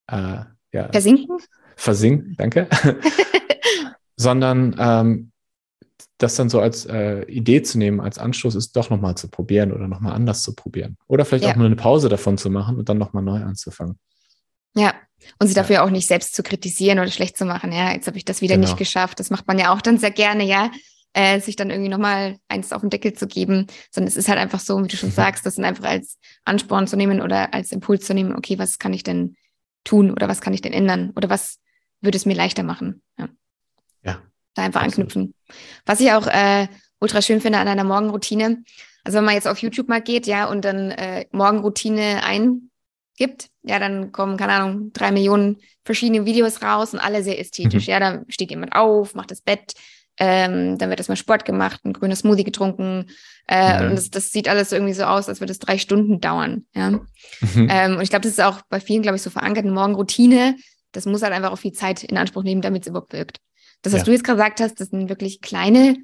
[0.07, 1.38] Äh, ja, versinken?
[1.76, 2.68] Versinken, danke.
[4.16, 5.32] Sondern ähm,
[6.18, 9.72] das dann so als äh, Idee zu nehmen, als Anstoß ist, doch nochmal zu probieren
[9.72, 10.96] oder nochmal anders zu probieren.
[11.07, 11.53] Oder vielleicht ja.
[11.53, 13.99] auch mal eine Pause davon zu machen und dann nochmal neu anzufangen.
[14.74, 14.94] Ja,
[15.39, 15.85] und sie dafür ja.
[15.85, 17.73] auch nicht selbst zu kritisieren oder schlecht zu machen.
[17.73, 18.66] Ja, jetzt habe ich das wieder genau.
[18.66, 19.21] nicht geschafft.
[19.21, 20.71] Das macht man ja auch dann sehr gerne, ja.
[21.14, 24.39] Äh, sich dann irgendwie nochmal eins auf den Deckel zu geben, sondern es ist halt
[24.39, 25.14] einfach so, wie du schon mhm.
[25.14, 28.79] sagst, das dann einfach als Ansporn zu nehmen oder als Impuls zu nehmen, okay, was
[28.79, 29.35] kann ich denn
[29.85, 31.61] tun oder was kann ich denn ändern oder was
[32.03, 33.03] würde es mir leichter machen?
[33.19, 33.29] Ja.
[34.05, 34.23] ja
[34.55, 35.09] da einfach absolut.
[35.09, 35.35] anknüpfen.
[35.87, 36.69] Was ich auch äh,
[37.01, 38.62] ultra schön finde an einer Morgenroutine,
[39.03, 42.68] also wenn man jetzt auf YouTube mal geht, ja, und dann äh, Morgenroutine ein
[43.19, 47.87] gibt, ja, dann kommen, keine Ahnung, drei Millionen verschiedene Videos raus und alle sehr ästhetisch.
[47.87, 47.91] Mhm.
[47.91, 49.75] Ja, da steht jemand auf, macht das Bett,
[50.19, 53.11] ähm, dann wird erstmal Sport gemacht, ein grünes Smoothie getrunken.
[53.47, 53.91] Äh, mhm.
[53.91, 56.66] Und das, das, sieht alles irgendwie so aus, als würde es drei Stunden dauern.
[56.75, 56.91] Ja?
[56.91, 57.69] Mhm.
[57.71, 60.57] Ähm, und ich glaube, das ist auch bei vielen, glaube ich, so verankert, eine Morgenroutine.
[60.93, 63.39] Das muss halt einfach auch viel Zeit in Anspruch nehmen, damit es überhaupt wirkt.
[63.83, 64.05] Das, was ja.
[64.07, 65.97] du jetzt gesagt hast, das sind wirklich kleine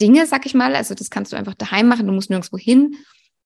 [0.00, 0.74] Dinge, sag ich mal.
[0.76, 2.94] Also das kannst du einfach daheim machen, du musst nirgendwo hin.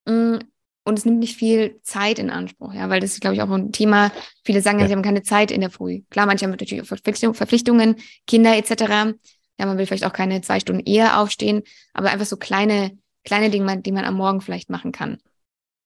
[0.05, 0.39] Mm,
[0.83, 3.49] und es nimmt nicht viel Zeit in Anspruch, ja, weil das ist, glaube ich, auch
[3.49, 4.11] ein Thema.
[4.43, 6.01] Viele sagen ja, sie haben keine Zeit in der Früh.
[6.09, 7.95] Klar, manche haben natürlich auch Verpflichtungen,
[8.27, 9.15] Kinder etc.
[9.59, 11.63] Ja, man will vielleicht auch keine zwei Stunden eher aufstehen,
[11.93, 15.19] aber einfach so kleine, kleine Dinge, die man am Morgen vielleicht machen kann.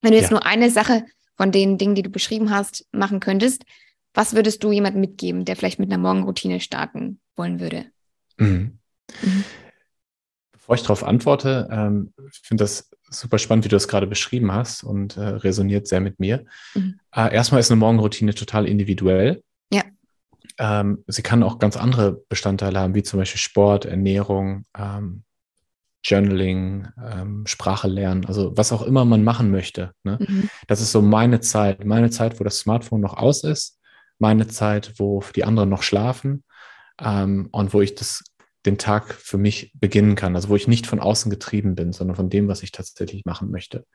[0.01, 0.37] Wenn du jetzt ja.
[0.37, 3.63] nur eine Sache von den Dingen, die du beschrieben hast, machen könntest,
[4.13, 7.85] was würdest du jemandem mitgeben, der vielleicht mit einer Morgenroutine starten wollen würde?
[8.37, 8.79] Mhm.
[9.21, 9.43] Mhm.
[10.67, 14.51] Bevor ich darauf antworte, ähm, ich finde das super spannend, wie du das gerade beschrieben
[14.51, 16.43] hast und äh, resoniert sehr mit mir.
[16.75, 16.99] Mhm.
[17.15, 19.41] Äh, erstmal ist eine Morgenroutine total individuell.
[19.71, 19.83] Ja.
[20.57, 25.23] Ähm, sie kann auch ganz andere Bestandteile haben, wie zum Beispiel Sport, Ernährung, ähm,
[26.03, 29.93] Journaling, ähm, Sprache lernen, also was auch immer man machen möchte.
[30.03, 30.17] Ne?
[30.19, 30.49] Mhm.
[30.67, 33.79] Das ist so meine Zeit, meine Zeit, wo das Smartphone noch aus ist,
[34.19, 36.43] meine Zeit, wo die anderen noch schlafen
[37.01, 38.25] ähm, und wo ich das
[38.67, 42.15] den Tag für mich beginnen kann, also wo ich nicht von außen getrieben bin, sondern
[42.15, 43.85] von dem, was ich tatsächlich machen möchte.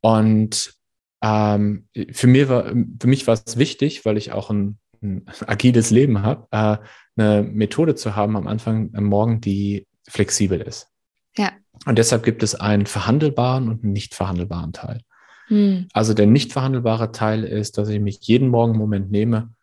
[0.00, 0.74] Und
[1.22, 5.90] ähm, für, mir war, für mich war es wichtig, weil ich auch ein, ein agiles
[5.90, 6.78] Leben habe, äh,
[7.18, 10.88] eine Methode zu haben am Anfang am Morgen, die flexibel ist.
[11.36, 11.52] Ja.
[11.84, 15.02] Und deshalb gibt es einen verhandelbaren und einen nicht verhandelbaren Teil.
[15.48, 15.88] Hm.
[15.92, 19.54] Also der nicht verhandelbare Teil ist, dass ich mich jeden Morgen einen Moment nehme,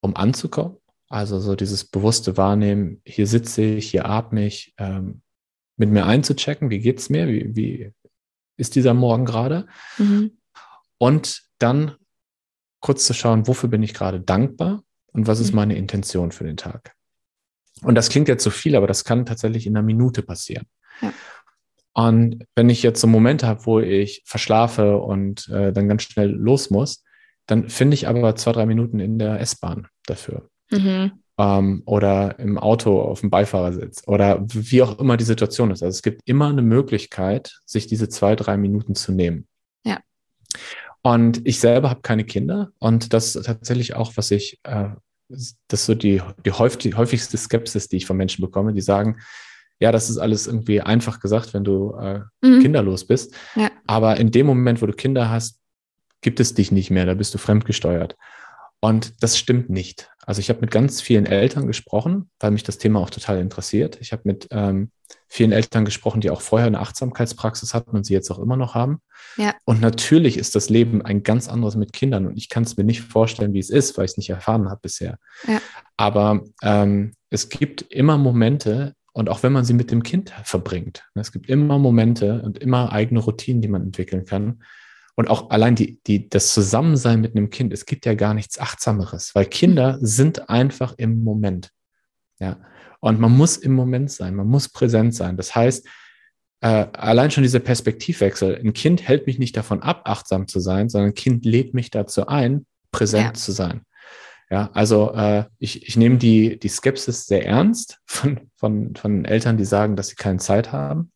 [0.00, 0.76] um anzukommen
[1.08, 5.22] also so dieses bewusste Wahrnehmen, hier sitze ich, hier atme ich, ähm,
[5.76, 7.92] mit mir einzuchecken, wie geht's mir, wie, wie
[8.56, 9.66] ist dieser Morgen gerade?
[9.96, 10.38] Mhm.
[10.98, 11.94] Und dann
[12.80, 14.82] kurz zu schauen, wofür bin ich gerade dankbar
[15.12, 15.56] und was ist mhm.
[15.56, 16.94] meine Intention für den Tag.
[17.82, 20.66] Und das klingt jetzt so viel, aber das kann tatsächlich in einer Minute passieren.
[21.00, 21.12] Ja.
[21.94, 26.30] Und wenn ich jetzt so Momente habe, wo ich verschlafe und äh, dann ganz schnell
[26.30, 27.04] los muss,
[27.46, 30.48] dann finde ich aber zwei, drei Minuten in der S-Bahn dafür.
[30.70, 31.12] Mhm.
[31.38, 35.82] Ähm, oder im Auto auf dem Beifahrersitz oder wie auch immer die Situation ist.
[35.82, 39.46] Also es gibt immer eine Möglichkeit, sich diese zwei, drei Minuten zu nehmen.
[39.84, 40.00] Ja.
[41.02, 44.88] Und ich selber habe keine Kinder und das ist tatsächlich auch, was ich, äh,
[45.28, 48.80] das ist so die, die, häufig, die häufigste Skepsis, die ich von Menschen bekomme, die
[48.80, 49.18] sagen,
[49.80, 52.62] ja, das ist alles irgendwie einfach gesagt, wenn du äh, mhm.
[52.62, 53.34] kinderlos bist.
[53.54, 53.70] Ja.
[53.86, 55.60] Aber in dem Moment, wo du Kinder hast,
[56.20, 58.16] gibt es dich nicht mehr, da bist du fremdgesteuert.
[58.80, 60.10] Und das stimmt nicht.
[60.24, 63.98] Also ich habe mit ganz vielen Eltern gesprochen, weil mich das Thema auch total interessiert.
[64.00, 64.90] Ich habe mit ähm,
[65.26, 68.74] vielen Eltern gesprochen, die auch vorher eine Achtsamkeitspraxis hatten und sie jetzt auch immer noch
[68.74, 69.00] haben.
[69.36, 69.54] Ja.
[69.64, 72.84] Und natürlich ist das Leben ein ganz anderes mit Kindern und ich kann es mir
[72.84, 75.18] nicht vorstellen, wie es ist, weil ich es nicht erfahren habe bisher.
[75.46, 75.60] Ja.
[75.96, 81.08] Aber ähm, es gibt immer Momente, und auch wenn man sie mit dem Kind verbringt,
[81.14, 84.62] ne, es gibt immer Momente und immer eigene Routinen, die man entwickeln kann,
[85.18, 88.60] und auch allein die, die, das Zusammensein mit einem Kind, es gibt ja gar nichts
[88.60, 91.72] Achtsameres, weil Kinder sind einfach im Moment.
[92.38, 92.60] Ja.
[93.00, 95.36] Und man muss im Moment sein, man muss präsent sein.
[95.36, 95.88] Das heißt,
[96.60, 98.60] äh, allein schon dieser Perspektivwechsel.
[98.60, 101.90] Ein Kind hält mich nicht davon ab, achtsam zu sein, sondern ein Kind lädt mich
[101.90, 103.34] dazu ein, präsent ja.
[103.34, 103.80] zu sein.
[104.50, 109.56] Ja, also äh, ich, ich nehme die, die Skepsis sehr ernst von, von, von Eltern,
[109.56, 111.10] die sagen, dass sie keine Zeit haben,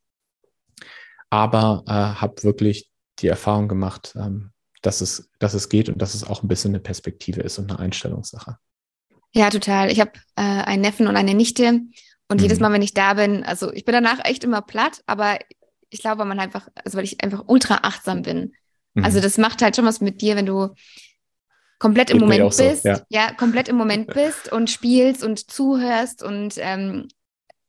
[1.30, 4.50] aber äh, habe wirklich die Erfahrung gemacht, ähm,
[4.82, 7.70] dass, es, dass es geht und dass es auch ein bisschen eine Perspektive ist und
[7.70, 8.58] eine Einstellungssache.
[9.32, 9.90] Ja, total.
[9.90, 11.80] Ich habe äh, einen Neffen und eine Nichte
[12.28, 12.42] und mhm.
[12.42, 15.38] jedes Mal, wenn ich da bin, also ich bin danach echt immer platt, aber
[15.90, 18.54] ich glaube, man einfach, also weil ich einfach ultra achtsam bin.
[18.94, 19.04] Mhm.
[19.04, 20.74] Also das macht halt schon was mit dir, wenn du
[21.78, 23.00] komplett im Geht Moment bist, so, ja.
[23.08, 23.32] ja.
[23.32, 27.08] komplett im Moment bist und spielst und zuhörst und ähm,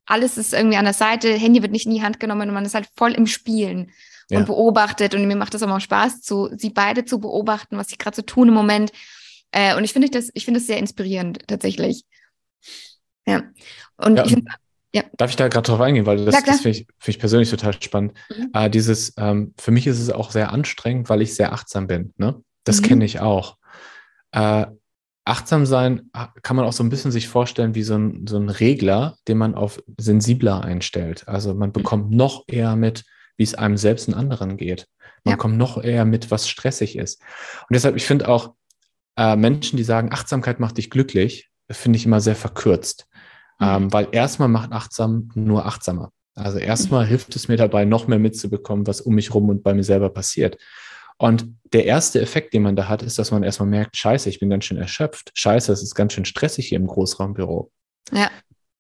[0.06, 2.66] alles ist irgendwie an der Seite, Handy wird nicht in die Hand genommen und man
[2.66, 3.92] ist halt voll im Spielen
[4.30, 4.40] ja.
[4.40, 5.16] und beobachtet.
[5.16, 8.16] Und mir macht das auch mal Spaß, zu, sie beide zu beobachten, was sie gerade
[8.16, 8.92] so tun im Moment.
[9.52, 12.04] Äh, und ich finde das, ich finde das sehr inspirierend, tatsächlich.
[13.26, 13.44] Ja.
[13.98, 14.52] Und ja, ich finde,
[14.96, 15.04] ja.
[15.18, 17.74] Darf ich da gerade drauf eingehen, weil das, das finde ich, find ich, persönlich total
[17.82, 18.14] spannend.
[18.30, 18.50] Mhm.
[18.54, 22.14] Äh, dieses, ähm, für mich ist es auch sehr anstrengend, weil ich sehr achtsam bin.
[22.18, 22.42] Ne?
[22.64, 22.86] Das mhm.
[22.86, 23.58] kenne ich auch.
[24.32, 24.68] Äh,
[25.26, 26.10] achtsam sein
[26.42, 29.38] kann man auch so ein bisschen sich vorstellen wie so ein, so ein Regler, den
[29.38, 31.28] man auf sensibler einstellt.
[31.28, 33.04] Also man bekommt noch eher mit,
[33.38, 34.88] wie es einem selbst und anderen geht.
[35.24, 35.38] Man ja.
[35.38, 37.22] kommt noch eher mit, was stressig ist.
[37.22, 38.54] Und deshalb, ich finde auch
[39.18, 43.08] äh, Menschen, die sagen, Achtsamkeit macht dich glücklich, finde ich immer sehr verkürzt.
[43.60, 43.66] Mhm.
[43.66, 46.12] Ähm, weil erstmal macht achtsam nur achtsamer.
[46.36, 47.10] Also erstmal mhm.
[47.10, 50.10] hilft es mir dabei, noch mehr mitzubekommen, was um mich rum und bei mir selber
[50.10, 50.58] passiert.
[51.18, 54.40] Und der erste Effekt, den man da hat, ist, dass man erstmal merkt, scheiße, ich
[54.40, 55.32] bin ganz schön erschöpft.
[55.36, 57.72] Scheiße, es ist ganz schön stressig hier im Großraumbüro.
[58.12, 58.30] Ja.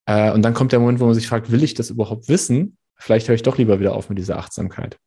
[0.06, 2.78] Äh, und dann kommt der Moment, wo man sich fragt, will ich das überhaupt wissen?
[3.04, 4.98] Vielleicht höre ich doch lieber wieder auf mit dieser Achtsamkeit.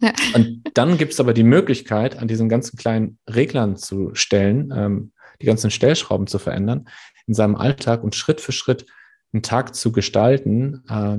[0.00, 0.12] Ja.
[0.34, 5.12] Und dann gibt es aber die Möglichkeit, an diesen ganzen kleinen Reglern zu stellen, ähm,
[5.40, 6.88] die ganzen Stellschrauben zu verändern,
[7.26, 8.86] in seinem Alltag und Schritt für Schritt
[9.32, 11.18] einen Tag zu gestalten, äh,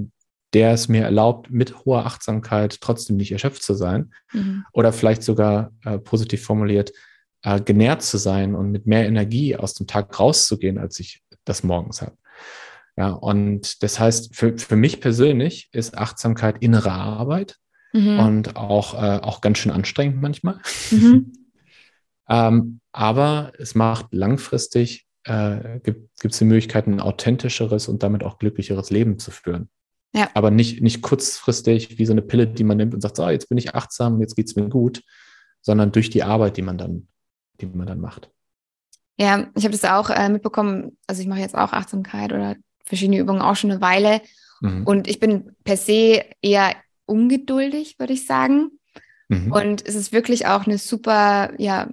[0.54, 4.66] der es mir erlaubt, mit hoher Achtsamkeit trotzdem nicht erschöpft zu sein mhm.
[4.72, 6.92] oder vielleicht sogar äh, positiv formuliert,
[7.42, 11.64] äh, genährt zu sein und mit mehr Energie aus dem Tag rauszugehen, als ich das
[11.64, 12.16] morgens habe.
[12.96, 17.58] Ja, und das heißt, für, für mich persönlich ist Achtsamkeit innere Arbeit
[17.92, 18.20] mhm.
[18.20, 20.60] und auch, äh, auch ganz schön anstrengend manchmal.
[20.92, 21.34] Mhm.
[22.30, 28.38] ähm, aber es macht langfristig, äh, gibt es die Möglichkeit, ein authentischeres und damit auch
[28.38, 29.70] glücklicheres Leben zu führen.
[30.14, 30.30] Ja.
[30.36, 33.50] Aber nicht, nicht kurzfristig wie so eine Pille, die man nimmt und sagt, so, jetzt
[33.50, 35.02] bin ich achtsam, jetzt geht es mir gut,
[35.62, 37.08] sondern durch die Arbeit, die man dann,
[37.60, 38.30] die man dann macht.
[39.18, 40.98] Ja, ich habe das auch äh, mitbekommen.
[41.08, 44.22] Also ich mache jetzt auch Achtsamkeit oder verschiedene Übungen auch schon eine Weile.
[44.62, 44.86] Mhm.
[44.86, 46.76] Und ich bin per se eher
[47.06, 48.72] ungeduldig, würde ich sagen.
[49.28, 49.52] Mhm.
[49.52, 51.90] Und es ist wirklich auch eine super ja,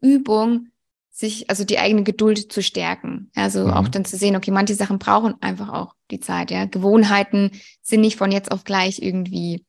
[0.00, 0.68] Übung,
[1.10, 3.30] sich, also die eigene Geduld zu stärken.
[3.34, 3.70] Also mhm.
[3.72, 6.64] auch dann zu sehen, okay, manche Sachen brauchen einfach auch die Zeit, ja.
[6.64, 9.64] Gewohnheiten sind nicht von jetzt auf gleich irgendwie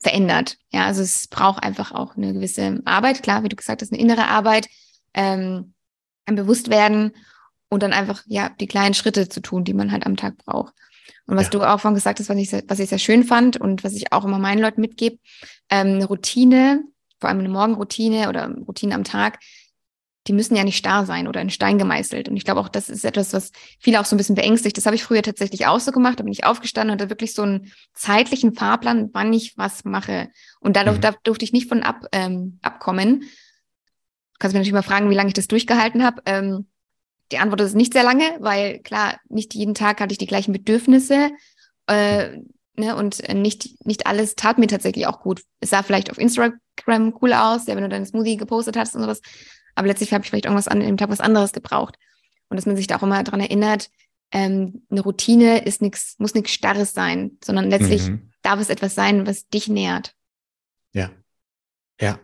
[0.00, 0.58] verändert.
[0.70, 4.00] Ja, also es braucht einfach auch eine gewisse Arbeit, klar, wie du gesagt hast, eine
[4.00, 4.68] innere Arbeit,
[5.12, 5.74] ähm,
[6.26, 7.12] ein Bewusstwerden
[7.74, 10.74] und dann einfach, ja, die kleinen Schritte zu tun, die man halt am Tag braucht.
[11.26, 11.50] Und was ja.
[11.50, 14.12] du auch vorhin gesagt hast, was ich, was ich sehr schön fand und was ich
[14.12, 15.18] auch immer meinen Leuten mitgebe,
[15.70, 16.84] ähm, eine Routine,
[17.18, 19.38] vor allem eine Morgenroutine oder Routine am Tag,
[20.26, 22.28] die müssen ja nicht starr sein oder in Stein gemeißelt.
[22.28, 24.76] Und ich glaube auch, das ist etwas, was viele auch so ein bisschen beängstigt.
[24.76, 26.18] Das habe ich früher tatsächlich auch so gemacht.
[26.18, 30.30] Da bin ich aufgestanden und hatte wirklich so einen zeitlichen Fahrplan, wann ich was mache.
[30.60, 31.02] Und dadurch mhm.
[31.02, 33.24] da durfte ich nicht von ab, ähm, abkommen.
[34.38, 36.22] kannst mich natürlich mal fragen, wie lange ich das durchgehalten habe.
[36.24, 36.68] Ähm,
[37.32, 40.52] die Antwort ist nicht sehr lange, weil klar, nicht jeden Tag hatte ich die gleichen
[40.52, 41.30] Bedürfnisse.
[41.86, 42.38] Äh,
[42.76, 45.42] ne, und nicht, nicht alles tat mir tatsächlich auch gut.
[45.60, 49.02] Es sah vielleicht auf Instagram cool aus, ja, wenn du deinen Smoothie gepostet hast und
[49.02, 49.20] sowas.
[49.74, 51.96] Aber letztlich habe ich vielleicht irgendwas an dem Tag was anderes gebraucht.
[52.48, 53.90] Und dass man sich da auch immer daran erinnert,
[54.30, 58.30] ähm, eine Routine ist nichts, muss nichts Starres sein, sondern letztlich mhm.
[58.42, 60.14] darf es etwas sein, was dich nährt.
[60.92, 61.10] Ja.
[62.00, 62.18] Ja.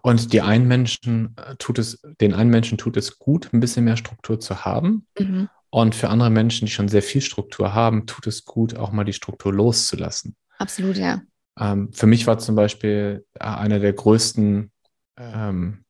[0.00, 3.84] Und die einen Menschen äh, tut es, den einen Menschen tut es gut, ein bisschen
[3.84, 5.06] mehr Struktur zu haben.
[5.18, 5.48] Mhm.
[5.70, 9.04] Und für andere Menschen, die schon sehr viel Struktur haben, tut es gut, auch mal
[9.04, 10.36] die Struktur loszulassen.
[10.58, 11.22] Absolut, ja.
[11.58, 14.70] Ähm, für mich war zum Beispiel äh, eine der größten
[15.18, 15.84] ähm,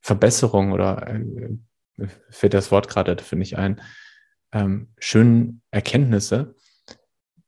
[0.00, 3.80] Verbesserungen oder äh, fällt das Wort gerade dafür nicht ein,
[4.52, 6.54] ähm, schönen Erkenntnisse,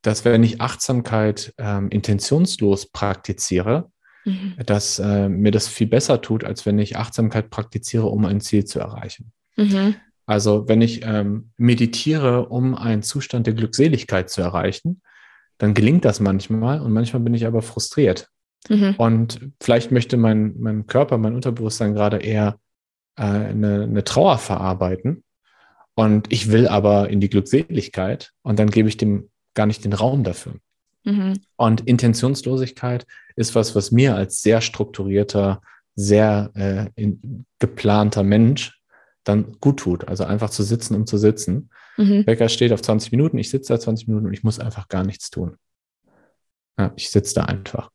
[0.01, 3.91] dass wenn ich Achtsamkeit ähm, intentionslos praktiziere,
[4.29, 4.65] mhm.
[4.65, 8.65] dass äh, mir das viel besser tut, als wenn ich Achtsamkeit praktiziere, um ein Ziel
[8.65, 9.31] zu erreichen.
[9.57, 9.95] Mhm.
[10.25, 15.01] Also wenn ich ähm, meditiere, um einen Zustand der Glückseligkeit zu erreichen,
[15.57, 18.29] dann gelingt das manchmal und manchmal bin ich aber frustriert.
[18.69, 18.95] Mhm.
[18.97, 22.59] Und vielleicht möchte mein, mein Körper, mein Unterbewusstsein gerade eher
[23.17, 25.23] äh, eine, eine Trauer verarbeiten.
[25.95, 29.93] Und ich will aber in die Glückseligkeit und dann gebe ich dem gar nicht den
[29.93, 30.53] Raum dafür.
[31.03, 31.39] Mhm.
[31.55, 35.61] Und Intentionslosigkeit ist was, was mir als sehr strukturierter,
[35.95, 38.79] sehr äh, in, geplanter Mensch
[39.23, 40.07] dann gut tut.
[40.07, 41.69] Also einfach zu sitzen, um zu sitzen.
[41.97, 42.25] Mhm.
[42.25, 45.05] Wecker steht auf 20 Minuten, ich sitze da 20 Minuten und ich muss einfach gar
[45.05, 45.57] nichts tun.
[46.77, 47.91] Ja, ich sitze da einfach.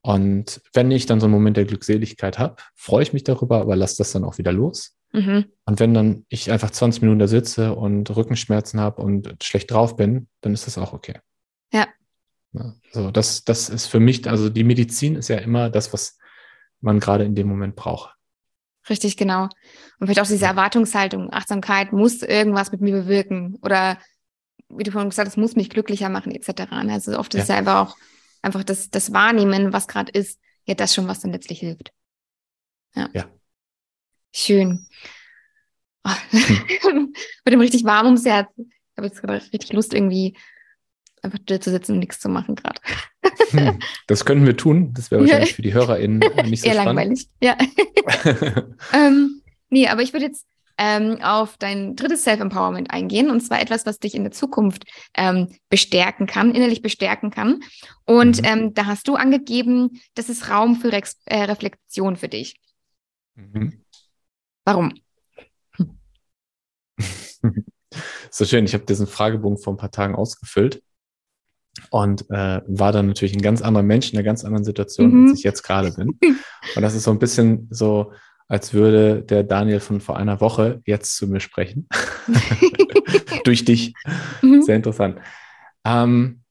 [0.00, 3.76] Und wenn ich dann so einen Moment der Glückseligkeit habe, freue ich mich darüber, aber
[3.76, 4.96] lasse das dann auch wieder los.
[5.12, 5.46] Mhm.
[5.64, 9.96] Und wenn dann ich einfach 20 Minuten da sitze und Rückenschmerzen habe und schlecht drauf
[9.96, 11.20] bin, dann ist das auch okay.
[11.72, 11.86] Ja.
[12.54, 12.74] Ja.
[12.92, 16.18] So, das, das ist für mich, also die Medizin ist ja immer das, was
[16.80, 18.14] man gerade in dem Moment braucht.
[18.88, 19.44] Richtig, genau.
[19.98, 23.98] Und vielleicht auch diese Erwartungshaltung, Achtsamkeit muss irgendwas mit mir bewirken oder
[24.68, 26.70] wie du vorhin gesagt hast, muss mich glücklicher machen, etc.
[26.70, 27.96] Also oft ist es ja einfach auch
[28.42, 31.92] einfach das, das Wahrnehmen, was gerade ist, ja das schon, was dann letztlich hilft.
[32.94, 33.08] Ja.
[33.12, 33.30] ja.
[34.32, 34.86] Schön.
[36.04, 36.10] Oh.
[36.30, 37.14] Hm.
[37.44, 38.48] Mit dem richtig warm ums Herz.
[38.56, 40.36] Ich habe jetzt gerade richtig Lust, irgendwie
[41.24, 42.80] einfach da zu sitzen und nichts zu machen gerade.
[43.50, 44.92] Hm, das könnten wir tun.
[44.94, 46.18] Das wäre wahrscheinlich für die HörerInnen
[46.48, 46.86] nicht so Eher spannend.
[46.86, 47.56] langweilig, ja.
[48.92, 50.46] ähm, nee, aber ich würde jetzt
[50.76, 55.56] ähm, auf dein drittes Self-Empowerment eingehen und zwar etwas, was dich in der Zukunft ähm,
[55.68, 57.60] bestärken kann, innerlich bestärken kann.
[58.04, 58.48] Und mhm.
[58.48, 62.60] ähm, da hast du angegeben, das ist Raum für Rex äh, Reflexion für dich.
[63.36, 63.84] Mhm.
[64.64, 64.94] Warum?
[68.30, 68.64] so schön.
[68.64, 70.82] Ich habe diesen Fragebogen vor ein paar Tagen ausgefüllt
[71.90, 75.28] und äh, war dann natürlich ein ganz anderer Mensch in einer ganz anderen Situation, mhm.
[75.28, 76.18] als ich jetzt gerade bin.
[76.76, 78.12] Und das ist so ein bisschen so,
[78.48, 81.88] als würde der Daniel von vor einer Woche jetzt zu mir sprechen.
[83.44, 83.94] Durch dich.
[84.42, 84.62] Mhm.
[84.62, 85.18] Sehr interessant.
[85.84, 86.42] Ähm,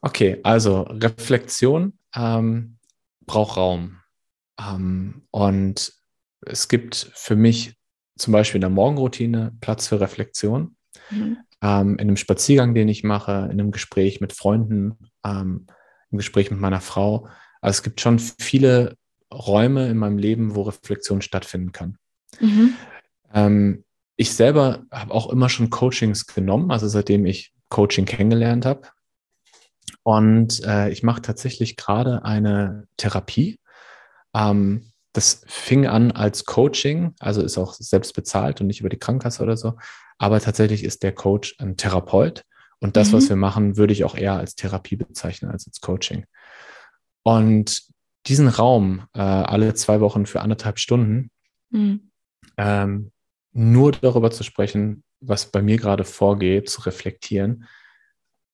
[0.00, 2.78] okay, also Reflexion ähm,
[3.26, 3.98] braucht Raum.
[4.60, 5.92] Ähm, und
[6.42, 7.76] es gibt für mich
[8.16, 10.76] zum Beispiel in der Morgenroutine Platz für Reflexion.
[11.10, 11.38] Mhm.
[11.62, 15.66] Ähm, in einem Spaziergang, den ich mache, in einem Gespräch mit Freunden, ähm,
[16.10, 17.28] im Gespräch mit meiner Frau.
[17.60, 18.96] Also es gibt schon viele
[19.32, 21.96] Räume in meinem Leben, wo Reflexion stattfinden kann.
[22.40, 22.74] Mhm.
[23.32, 23.84] Ähm,
[24.16, 28.88] ich selber habe auch immer schon Coachings genommen, also seitdem ich Coaching kennengelernt habe.
[30.02, 33.58] Und äh, ich mache tatsächlich gerade eine Therapie.
[34.34, 38.98] Ähm, das fing an als Coaching, also ist auch selbst bezahlt und nicht über die
[38.98, 39.76] Krankenkasse oder so.
[40.18, 42.44] Aber tatsächlich ist der Coach ein Therapeut.
[42.80, 43.12] Und das, mhm.
[43.14, 46.24] was wir machen, würde ich auch eher als Therapie bezeichnen als als Coaching.
[47.22, 47.82] Und
[48.26, 51.30] diesen Raum äh, alle zwei Wochen für anderthalb Stunden
[51.70, 52.10] mhm.
[52.56, 53.12] ähm,
[53.52, 57.68] nur darüber zu sprechen, was bei mir gerade vorgeht, zu reflektieren,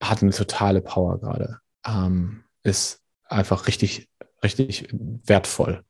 [0.02, 1.58] hat eine totale Power gerade.
[1.86, 4.08] Ähm, ist einfach richtig,
[4.42, 5.84] richtig wertvoll.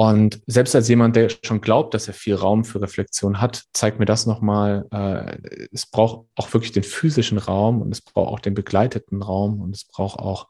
[0.00, 3.98] Und selbst als jemand, der schon glaubt, dass er viel Raum für Reflexion hat, zeigt
[3.98, 8.40] mir das nochmal, äh, es braucht auch wirklich den physischen Raum und es braucht auch
[8.40, 10.48] den begleiteten Raum und es braucht auch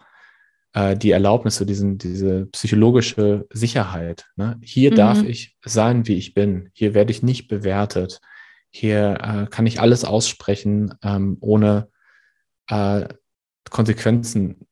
[0.73, 4.27] äh, die Erlaubnis, so diesen, diese psychologische Sicherheit.
[4.37, 4.57] Ne?
[4.63, 4.95] Hier mhm.
[4.95, 6.71] darf ich sein, wie ich bin.
[6.73, 8.21] Hier werde ich nicht bewertet.
[8.71, 11.89] Hier äh, kann ich alles aussprechen, ähm, ohne
[12.69, 13.09] äh,
[13.69, 14.69] Konsequenzen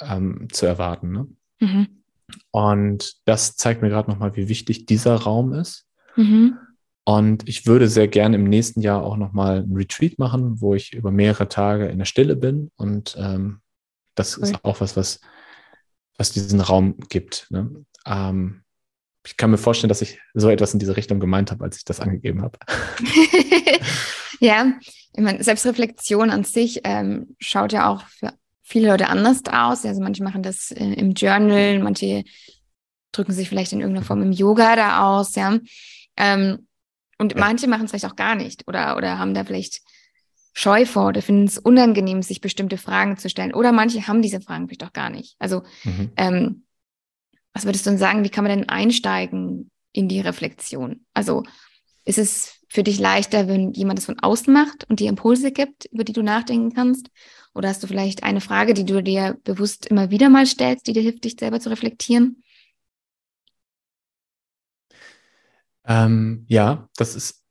[0.00, 1.12] ähm, zu erwarten.
[1.12, 1.26] Ne?
[1.60, 2.03] Mhm.
[2.50, 5.86] Und das zeigt mir gerade nochmal, wie wichtig dieser Raum ist.
[6.16, 6.58] Mhm.
[7.04, 10.94] Und ich würde sehr gerne im nächsten Jahr auch nochmal ein Retreat machen, wo ich
[10.94, 12.70] über mehrere Tage in der Stille bin.
[12.76, 13.60] Und ähm,
[14.14, 14.44] das cool.
[14.44, 15.20] ist auch was, was,
[16.16, 17.46] was diesen Raum gibt.
[17.50, 17.84] Ne?
[18.06, 18.62] Ähm,
[19.26, 21.84] ich kann mir vorstellen, dass ich so etwas in diese Richtung gemeint habe, als ich
[21.84, 22.58] das angegeben habe.
[24.40, 24.74] ja,
[25.14, 28.32] ich meine, Selbstreflexion an sich ähm, schaut ja auch für
[28.64, 29.84] viele Leute anders aus.
[29.84, 32.24] Also manche machen das äh, im Journal, manche
[33.12, 35.58] drücken sich vielleicht in irgendeiner Form im Yoga da aus, ja.
[36.16, 36.66] Ähm,
[37.18, 39.82] und manche machen es vielleicht auch gar nicht oder, oder haben da vielleicht
[40.52, 43.54] Scheu vor oder finden es unangenehm, sich bestimmte Fragen zu stellen.
[43.54, 45.34] Oder manche haben diese Fragen vielleicht auch gar nicht.
[45.38, 46.12] Also, mhm.
[46.16, 46.64] ähm,
[47.52, 51.04] was würdest du denn sagen, wie kann man denn einsteigen in die Reflexion?
[51.12, 51.42] Also,
[52.04, 55.86] ist es für dich leichter, wenn jemand das von außen macht und dir Impulse gibt,
[55.86, 57.08] über die du nachdenken kannst?
[57.54, 60.92] Oder hast du vielleicht eine Frage, die du dir bewusst immer wieder mal stellst, die
[60.92, 62.42] dir hilft, dich selber zu reflektieren?
[65.86, 67.44] Ähm, ja, das ist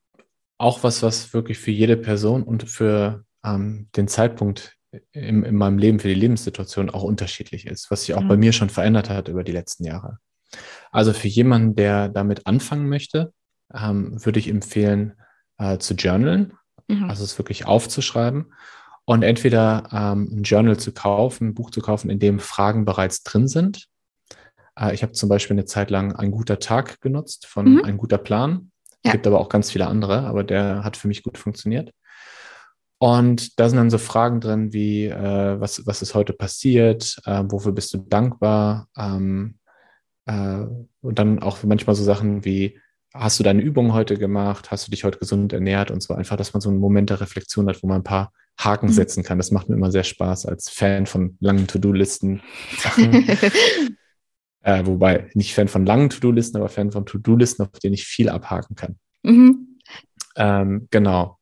[0.57, 4.75] auch was, was wirklich für jede Person und für ähm, den Zeitpunkt
[5.11, 8.27] in, in, meinem Leben, für die Lebenssituation auch unterschiedlich ist, was sich auch mhm.
[8.27, 10.19] bei mir schon verändert hat über die letzten Jahre.
[10.91, 13.33] Also für jemanden, der damit anfangen möchte,
[13.73, 15.13] ähm, würde ich empfehlen,
[15.57, 16.53] äh, zu journalen,
[16.87, 17.05] mhm.
[17.05, 18.53] also es wirklich aufzuschreiben
[19.05, 23.23] und entweder ähm, ein Journal zu kaufen, ein Buch zu kaufen, in dem Fragen bereits
[23.23, 23.87] drin sind.
[24.79, 27.83] Äh, ich habe zum Beispiel eine Zeit lang ein guter Tag genutzt von mhm.
[27.83, 28.71] ein guter Plan.
[29.03, 29.11] Es ja.
[29.11, 31.91] gibt aber auch ganz viele andere, aber der hat für mich gut funktioniert.
[32.97, 37.43] Und da sind dann so Fragen drin wie, äh, was, was ist heute passiert, äh,
[37.47, 38.87] wofür bist du dankbar?
[38.97, 39.55] Ähm,
[40.25, 40.59] äh,
[41.01, 42.79] und dann auch manchmal so Sachen wie,
[43.14, 44.72] hast du deine Übungen heute gemacht?
[44.72, 45.91] Hast du dich heute gesund ernährt?
[45.91, 48.34] Und so einfach, dass man so einen Moment der Reflexion hat, wo man ein paar
[48.57, 48.93] Haken mhm.
[48.93, 49.38] setzen kann.
[49.38, 52.41] Das macht mir immer sehr Spaß als Fan von langen To-Do-Listen.
[54.61, 58.30] äh, wobei nicht Fan von langen To-Do-Listen, aber Fan von To-Do-Listen, auf denen ich viel
[58.30, 58.97] abhaken kann.
[59.22, 59.80] Mhm.
[60.36, 61.39] Ähm, genau.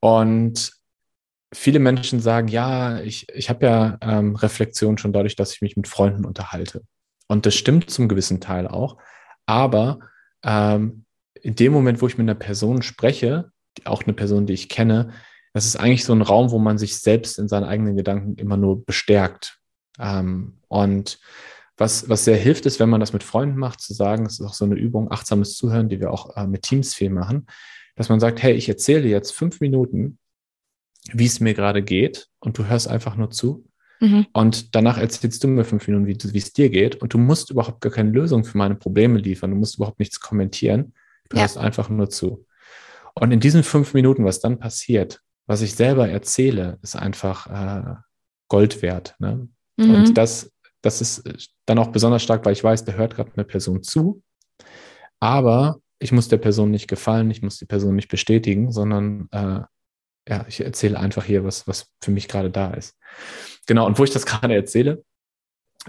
[0.00, 0.72] Und
[1.52, 5.76] viele Menschen sagen, ja, ich, ich habe ja ähm, Reflexion schon dadurch, dass ich mich
[5.76, 6.82] mit Freunden unterhalte.
[7.26, 8.98] Und das stimmt zum gewissen Teil auch.
[9.46, 10.00] Aber
[10.44, 13.50] ähm, in dem Moment, wo ich mit einer Person spreche,
[13.84, 15.12] auch eine Person, die ich kenne,
[15.52, 18.56] das ist eigentlich so ein Raum, wo man sich selbst in seinen eigenen Gedanken immer
[18.56, 19.58] nur bestärkt.
[19.98, 21.18] Ähm, und
[21.76, 24.46] was, was sehr hilft, ist, wenn man das mit Freunden macht, zu sagen, es ist
[24.46, 27.46] auch so eine Übung, achtsames Zuhören, die wir auch äh, mit Teams viel machen,
[27.96, 30.18] dass man sagt, hey, ich erzähle jetzt fünf Minuten,
[31.12, 33.64] wie es mir gerade geht und du hörst einfach nur zu.
[34.00, 34.26] Mhm.
[34.32, 36.96] Und danach erzählst du mir fünf Minuten, wie, es dir geht.
[36.96, 39.50] Und du musst überhaupt gar keine Lösung für meine Probleme liefern.
[39.50, 40.94] Du musst überhaupt nichts kommentieren.
[41.28, 41.42] Du ja.
[41.42, 42.46] hörst einfach nur zu.
[43.14, 47.94] Und in diesen fünf Minuten, was dann passiert, was ich selber erzähle, ist einfach äh,
[48.48, 49.16] Gold wert.
[49.18, 49.48] Ne?
[49.76, 49.94] Mhm.
[49.94, 53.44] Und das, das ist dann auch besonders stark, weil ich weiß, der hört gerade eine
[53.44, 54.22] Person zu.
[55.18, 59.60] Aber ich muss der Person nicht gefallen, ich muss die Person nicht bestätigen, sondern äh,
[60.30, 62.96] ja, ich erzähle einfach hier, was, was für mich gerade da ist.
[63.66, 65.04] Genau, und wo ich das gerade erzähle,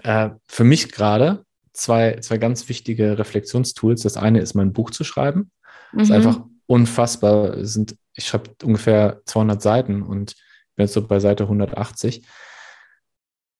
[0.03, 4.01] äh, für mich gerade zwei, zwei ganz wichtige Reflexionstools.
[4.01, 5.51] Das eine ist, mein Buch zu schreiben.
[5.93, 5.99] Mhm.
[5.99, 7.63] Das ist einfach unfassbar.
[7.63, 10.35] Sind, ich schreibe ungefähr 200 Seiten und
[10.75, 12.25] bin jetzt so bei Seite 180.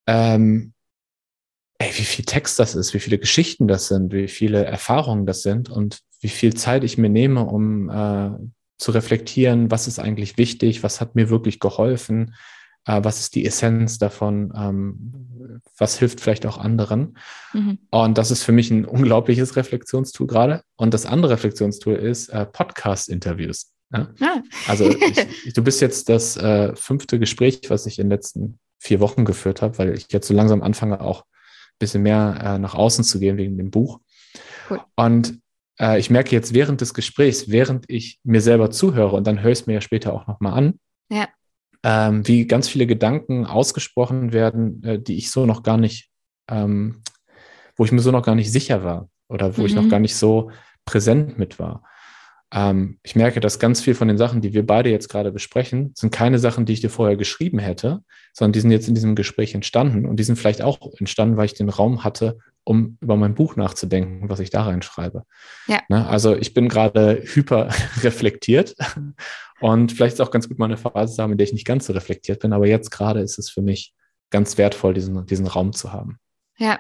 [0.07, 0.73] Ähm,
[1.77, 5.43] ey, wie viel Text das ist, wie viele Geschichten das sind, wie viele Erfahrungen das
[5.43, 8.32] sind und wie viel Zeit ich mir nehme, um äh,
[8.82, 12.34] zu reflektieren, was ist eigentlich wichtig, was hat mir wirklich geholfen,
[12.86, 17.15] äh, was ist die Essenz davon, ähm, was hilft vielleicht auch anderen.
[17.53, 17.77] Mhm.
[17.91, 20.63] Und das ist für mich ein unglaubliches Reflexionstool gerade.
[20.77, 23.71] Und das andere Reflexionstool ist äh, Podcast-Interviews.
[23.93, 24.09] Ja?
[24.19, 24.41] Ah.
[24.67, 28.99] Also ich, du bist jetzt das äh, fünfte Gespräch, was ich in den letzten vier
[28.99, 32.73] Wochen geführt habe, weil ich jetzt so langsam anfange, auch ein bisschen mehr äh, nach
[32.73, 33.99] außen zu gehen wegen dem Buch.
[34.71, 34.82] Cool.
[34.95, 35.39] Und
[35.80, 39.51] äh, ich merke jetzt während des Gesprächs, während ich mir selber zuhöre und dann höre
[39.51, 41.28] ich es mir ja später auch nochmal an, ja.
[41.84, 46.09] ähm, wie ganz viele Gedanken ausgesprochen werden, äh, die ich so noch gar nicht,
[46.49, 47.01] ähm,
[47.76, 49.67] wo ich mir so noch gar nicht sicher war oder wo mhm.
[49.67, 49.89] ich noch mhm.
[49.89, 50.51] gar nicht so
[50.86, 51.84] präsent mit war.
[52.54, 55.93] Ähm, ich merke, dass ganz viel von den Sachen, die wir beide jetzt gerade besprechen,
[55.95, 59.16] sind keine Sachen, die ich dir vorher geschrieben hätte, sondern die sind jetzt in diesem
[59.16, 63.16] Gespräch entstanden und die sind vielleicht auch entstanden, weil ich den Raum hatte, um über
[63.16, 65.24] mein Buch nachzudenken, was ich da reinschreibe.
[65.68, 65.82] Ja.
[65.88, 66.06] Ne?
[66.08, 67.70] Also ich bin gerade hyper
[68.02, 68.76] reflektiert
[69.60, 71.54] und vielleicht ist es auch ganz gut, mal eine Phase zu haben, in der ich
[71.54, 73.93] nicht ganz so reflektiert bin, aber jetzt gerade ist es für mich
[74.30, 76.18] ganz wertvoll, diesen, diesen Raum zu haben.
[76.58, 76.80] Ja.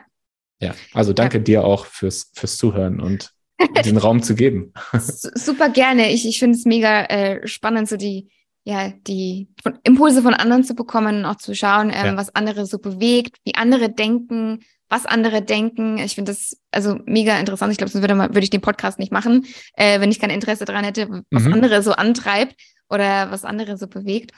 [0.61, 1.43] Ja, also danke ja.
[1.43, 3.31] dir auch fürs, fürs Zuhören und
[3.83, 4.73] diesen Raum zu geben.
[4.93, 6.11] Super gerne.
[6.11, 8.29] Ich, ich finde es mega äh, spannend, so die,
[8.63, 12.17] ja, die von Impulse von anderen zu bekommen, auch zu schauen, ähm, ja.
[12.17, 14.59] was andere so bewegt, wie andere denken,
[14.89, 15.97] was andere denken.
[15.97, 17.71] Ich finde das also mega interessant.
[17.71, 20.29] Ich glaube, sonst würde, man, würde ich den Podcast nicht machen, äh, wenn ich kein
[20.29, 21.53] Interesse daran hätte, was mhm.
[21.53, 22.55] andere so antreibt
[22.89, 24.31] oder was andere so bewegt.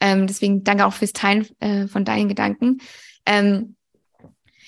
[0.00, 2.78] Ähm, deswegen danke auch fürs Teilen äh, von deinen Gedanken.
[3.24, 3.76] Ähm,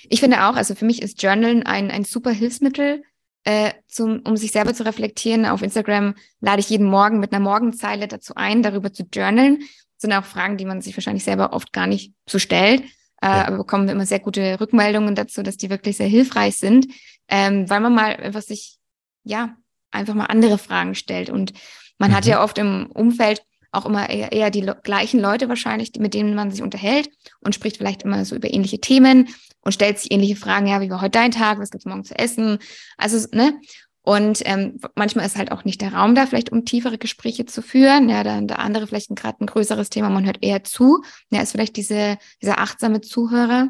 [0.09, 3.02] ich finde auch, also für mich ist Journalen ein, ein super Hilfsmittel,
[3.49, 5.46] äh, zum, um sich selber zu reflektieren.
[5.46, 9.61] Auf Instagram lade ich jeden Morgen mit einer Morgenzeile dazu ein, darüber zu journalen.
[9.61, 12.82] Das sind auch Fragen, die man sich wahrscheinlich selber oft gar nicht so stellt.
[13.22, 13.46] Äh, ja.
[13.46, 16.88] Aber bekommen immer sehr gute Rückmeldungen dazu, dass die wirklich sehr hilfreich sind,
[17.26, 18.76] ähm, weil man mal einfach sich,
[19.24, 19.57] ja,
[19.90, 21.30] einfach mal andere Fragen stellt.
[21.30, 21.55] Und
[21.96, 22.16] man mhm.
[22.16, 26.35] hat ja oft im Umfeld auch immer eher, eher die gleichen Leute wahrscheinlich, mit denen
[26.35, 27.11] man sich unterhält
[27.41, 29.29] und spricht vielleicht immer so über ähnliche Themen
[29.61, 32.19] und stellt sich ähnliche Fragen, ja, wie war heute dein Tag, was gibt's morgen zu
[32.19, 32.59] essen?
[32.97, 33.61] Also, ne?
[34.03, 37.61] Und ähm, manchmal ist halt auch nicht der Raum da, vielleicht um tiefere Gespräche zu
[37.61, 38.09] führen.
[38.09, 41.03] Ja, dann der andere vielleicht gerade ein größeres Thema, man hört eher zu.
[41.29, 43.69] Ja, ist vielleicht diese, dieser achtsame Zuhörer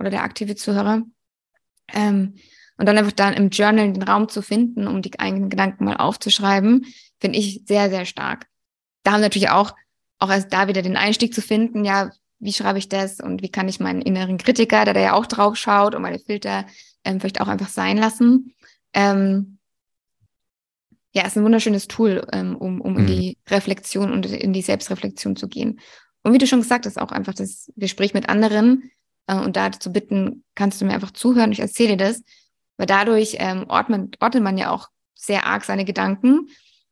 [0.00, 1.02] oder der aktive Zuhörer.
[1.94, 2.34] Ähm,
[2.78, 5.96] und dann einfach dann im Journal den Raum zu finden, um die eigenen Gedanken mal
[5.96, 6.84] aufzuschreiben,
[7.20, 8.48] finde ich sehr, sehr stark.
[9.06, 9.72] Da haben natürlich auch,
[10.18, 13.50] auch erst da wieder den Einstieg zu finden, ja, wie schreibe ich das und wie
[13.50, 16.66] kann ich meinen inneren Kritiker, der da ja auch drauf schaut und meine Filter
[17.04, 18.52] ähm, vielleicht auch einfach sein lassen.
[18.92, 19.58] Ähm,
[21.12, 22.98] ja, ist ein wunderschönes Tool, ähm, um, um mhm.
[22.98, 25.78] in die Reflexion und in die Selbstreflexion zu gehen.
[26.24, 28.90] Und wie du schon gesagt hast, auch einfach das Gespräch mit anderen
[29.28, 32.24] äh, und da zu bitten, kannst du mir einfach zuhören, ich erzähle dir das,
[32.76, 36.48] weil dadurch ähm, ordnet, ordnet man ja auch sehr arg seine Gedanken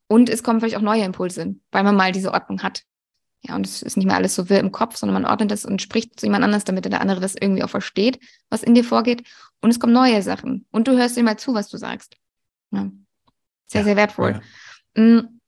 [0.09, 2.83] und es kommen vielleicht auch neue Impulse, weil man mal diese Ordnung hat.
[3.47, 5.67] Ja, und es ist nicht mehr alles so wirr im Kopf, sondern man ordnet das
[5.67, 8.85] und spricht zu jemand anders, damit der andere das irgendwie auch versteht, was in dir
[8.85, 9.27] vorgeht.
[9.61, 10.67] Und es kommen neue Sachen.
[10.71, 12.17] Und du hörst immer zu, was du sagst.
[12.71, 12.91] Ja.
[13.67, 14.41] Sehr, ja, sehr wertvoll.
[14.97, 15.03] Ja.
[15.03, 15.41] Mm.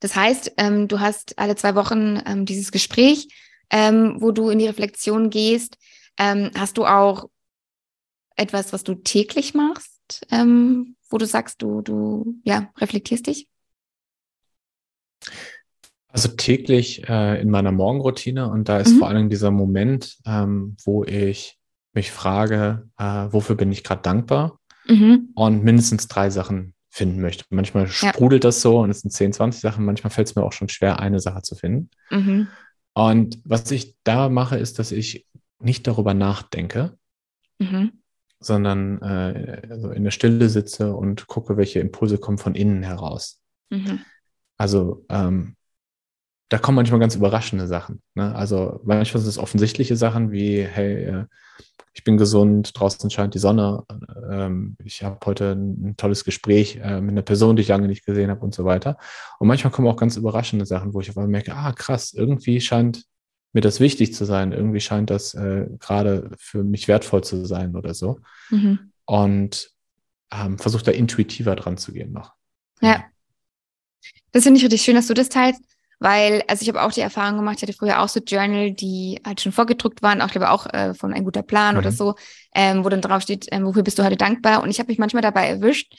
[0.00, 3.28] Das heißt, ähm, du hast alle zwei Wochen ähm, dieses Gespräch,
[3.68, 5.76] ähm, wo du in die Reflexion gehst.
[6.18, 7.28] Ähm, hast du auch
[8.36, 13.48] etwas, was du täglich machst, ähm, wo du sagst, du, du ja, reflektierst dich?
[16.08, 18.98] Also täglich äh, in meiner Morgenroutine und da ist mhm.
[18.98, 21.58] vor allem dieser Moment, ähm, wo ich
[21.92, 25.30] mich frage, äh, wofür bin ich gerade dankbar mhm.
[25.34, 27.44] und mindestens drei Sachen finden möchte.
[27.50, 28.48] Manchmal sprudelt ja.
[28.48, 30.98] das so und es sind 10, 20 Sachen, manchmal fällt es mir auch schon schwer,
[30.98, 31.90] eine Sache zu finden.
[32.10, 32.48] Mhm.
[32.94, 35.26] Und was ich da mache, ist, dass ich
[35.60, 36.96] nicht darüber nachdenke,
[37.58, 37.99] mhm.
[38.40, 43.40] Sondern äh, also in der Stille sitze und gucke, welche Impulse kommen von innen heraus.
[43.68, 44.00] Mhm.
[44.56, 45.56] Also ähm,
[46.48, 48.02] da kommen manchmal ganz überraschende Sachen.
[48.14, 48.34] Ne?
[48.34, 51.24] Also manchmal sind es offensichtliche Sachen wie, hey, äh,
[51.92, 53.84] ich bin gesund, draußen scheint die Sonne,
[54.30, 58.06] ähm, ich habe heute ein, tolles Gespräch äh, mit einer Person, die ich lange nicht
[58.06, 58.96] gesehen habe und so weiter.
[59.38, 62.60] Und manchmal kommen auch ganz überraschende Sachen, wo ich auf einmal merke, ah krass, irgendwie
[62.60, 63.04] scheint
[63.52, 67.74] mir das wichtig zu sein, irgendwie scheint das äh, gerade für mich wertvoll zu sein
[67.74, 68.20] oder so.
[68.50, 68.92] Mhm.
[69.04, 69.70] Und
[70.32, 72.32] ähm, versuche da intuitiver dran zu gehen noch.
[72.80, 73.04] Ja.
[74.32, 75.62] Das finde ich richtig schön, dass du das teilst.
[76.02, 79.20] Weil, also ich habe auch die Erfahrung gemacht, ich hatte früher auch so Journal, die
[79.26, 81.78] halt schon vorgedruckt waren, auch glaube auch äh, von ein guter Plan mhm.
[81.78, 82.14] oder so,
[82.54, 84.62] ähm, wo dann drauf steht, ähm, wofür bist du heute dankbar?
[84.62, 85.94] Und ich habe mich manchmal dabei erwischt,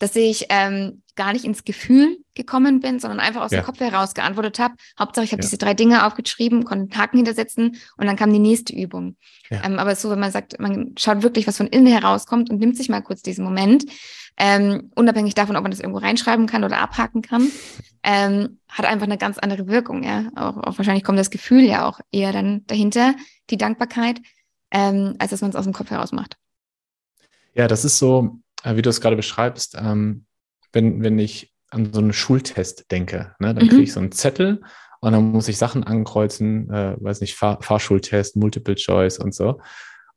[0.00, 3.60] dass ich ähm, gar nicht ins Gefühl gekommen bin, sondern einfach aus ja.
[3.60, 4.74] dem Kopf heraus geantwortet habe.
[4.98, 5.46] Hauptsache, ich habe ja.
[5.46, 9.16] diese drei Dinge aufgeschrieben, konnte einen Haken hintersetzen und dann kam die nächste Übung.
[9.50, 9.62] Ja.
[9.62, 12.76] Ähm, aber so, wenn man sagt, man schaut wirklich, was von innen herauskommt und nimmt
[12.78, 13.84] sich mal kurz diesen Moment,
[14.38, 17.48] ähm, unabhängig davon, ob man das irgendwo reinschreiben kann oder abhaken kann,
[18.02, 20.02] ähm, hat einfach eine ganz andere Wirkung.
[20.02, 23.14] Ja, auch, auch, wahrscheinlich kommt das Gefühl ja auch eher dann dahinter,
[23.50, 24.22] die Dankbarkeit,
[24.70, 26.38] ähm, als dass man es aus dem Kopf heraus macht.
[27.52, 30.24] Ja, das ist so, wie du es gerade beschreibst, ähm,
[30.72, 33.68] wenn, wenn ich an so einen Schultest denke, ne, dann mhm.
[33.68, 34.60] kriege ich so einen Zettel
[35.00, 39.60] und dann muss ich Sachen ankreuzen, äh, weiß nicht, Fahr Fahrschultest, Multiple Choice und so.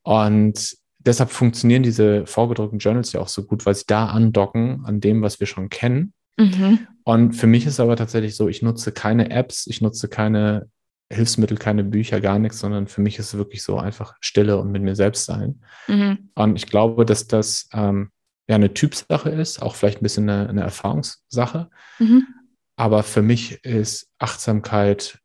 [0.02, 5.00] Und deshalb funktionieren diese vorgedruckten Journals ja auch so gut, weil sie da andocken an
[5.00, 6.14] dem, was wir schon kennen.
[6.38, 6.88] Mhm.
[7.04, 10.70] Und für mich ist aber tatsächlich so, ich nutze keine Apps, ich nutze keine
[11.12, 14.72] Hilfsmittel, keine Bücher, gar nichts, sondern für mich ist es wirklich so einfach Stille und
[14.72, 15.62] mit mir selbst sein.
[15.88, 16.30] Mhm.
[16.36, 18.10] Und ich glaube, dass das ähm,
[18.48, 21.70] ja eine Typsache ist, auch vielleicht ein bisschen eine, eine Erfahrungssache.
[22.00, 22.28] Mhm.
[22.76, 25.20] Aber für mich ist Achtsamkeit,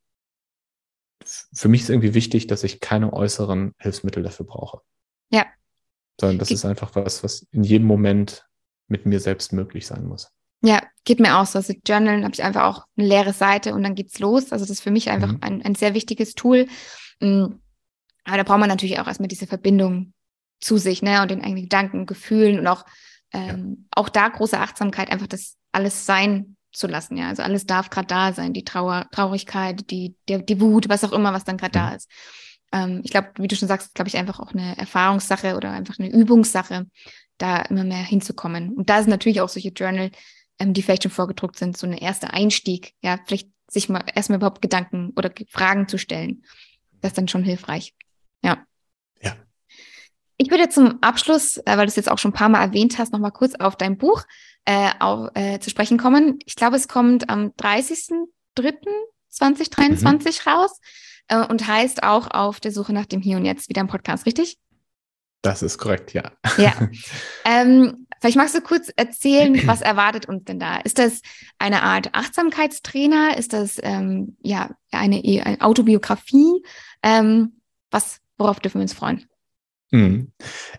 [1.24, 4.80] für mich ist irgendwie wichtig, dass ich keine äußeren Hilfsmittel dafür brauche.
[5.30, 5.46] Ja,
[6.20, 8.46] sondern das Ge ist einfach was, was in jedem Moment
[8.88, 10.30] mit mir selbst möglich sein muss.
[10.62, 11.58] Ja, geht mir auch so.
[11.58, 14.50] Also Journalen habe ich einfach auch eine leere Seite und dann geht's los.
[14.50, 15.38] Also das ist für mich einfach mhm.
[15.40, 16.66] ein, ein sehr wichtiges Tool.
[17.20, 17.46] Mm,
[18.24, 20.12] aber da braucht man natürlich auch erstmal diese Verbindung
[20.60, 22.84] zu sich, ne, und den eigenen Gedanken, Gefühlen und auch,
[23.32, 23.86] ähm, ja.
[23.92, 27.28] auch da große Achtsamkeit, einfach das alles sein zu lassen, ja.
[27.28, 31.12] Also alles darf gerade da sein, die Trauer, Traurigkeit, die, der, die Wut, was auch
[31.12, 31.82] immer, was dann gerade mhm.
[31.82, 32.08] da ist
[32.72, 35.98] ähm, ich glaube, wie du schon sagst, glaube ich, einfach auch eine Erfahrungssache oder einfach
[35.98, 36.86] eine Übungssache,
[37.38, 38.74] da immer mehr hinzukommen.
[38.74, 40.10] Und da sind natürlich auch solche Journal,
[40.58, 44.38] ähm, die vielleicht schon vorgedruckt sind, so ein erster Einstieg, ja, vielleicht sich mal erstmal
[44.38, 46.42] überhaupt Gedanken oder Fragen zu stellen.
[47.00, 47.94] Das ist dann schon hilfreich.
[48.42, 48.64] Ja.
[50.40, 52.96] Ich würde zum Abschluss, äh, weil du es jetzt auch schon ein paar Mal erwähnt
[52.98, 54.22] hast, nochmal kurz auf dein Buch
[54.64, 56.38] äh, auf, äh, zu sprechen kommen.
[56.46, 60.50] Ich glaube, es kommt am 30.03.2023 mhm.
[60.50, 60.78] raus
[61.26, 64.26] äh, und heißt auch auf der Suche nach dem Hier und Jetzt wieder im Podcast,
[64.26, 64.58] richtig?
[65.42, 66.30] Das ist korrekt, ja.
[66.56, 66.72] Ja.
[67.44, 70.76] Ähm, vielleicht magst du kurz erzählen, was erwartet uns denn da?
[70.78, 71.22] Ist das
[71.58, 73.38] eine Art Achtsamkeitstrainer?
[73.38, 76.62] Ist das ähm, ja eine, eine Autobiografie?
[77.02, 79.26] Ähm, was, worauf dürfen wir uns freuen?
[79.90, 80.32] Hm.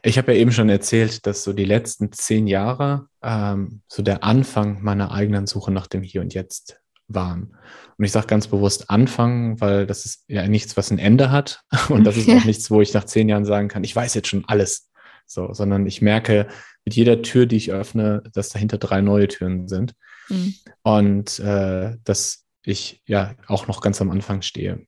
[0.04, 4.24] Ich habe ja eben schon erzählt, dass so die letzten zehn Jahre ähm, so der
[4.24, 7.58] Anfang meiner eigenen Suche nach dem Hier und Jetzt waren.
[7.98, 11.64] Und ich sage ganz bewusst Anfang, weil das ist ja nichts, was ein Ende hat.
[11.90, 14.28] Und das ist auch nichts, wo ich nach zehn Jahren sagen kann, ich weiß jetzt
[14.28, 14.90] schon alles.
[15.26, 16.48] So, sondern ich merke
[16.86, 19.94] mit jeder Tür, die ich öffne, dass dahinter drei neue Türen sind.
[20.30, 20.54] Mhm.
[20.84, 24.86] Und äh, dass ich ja auch noch ganz am Anfang stehe.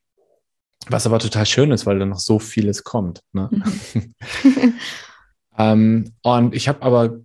[0.87, 3.21] Was aber total schön ist, weil da noch so vieles kommt.
[3.33, 3.49] Ne?
[3.51, 4.13] Mhm.
[5.57, 7.19] ähm, und ich habe aber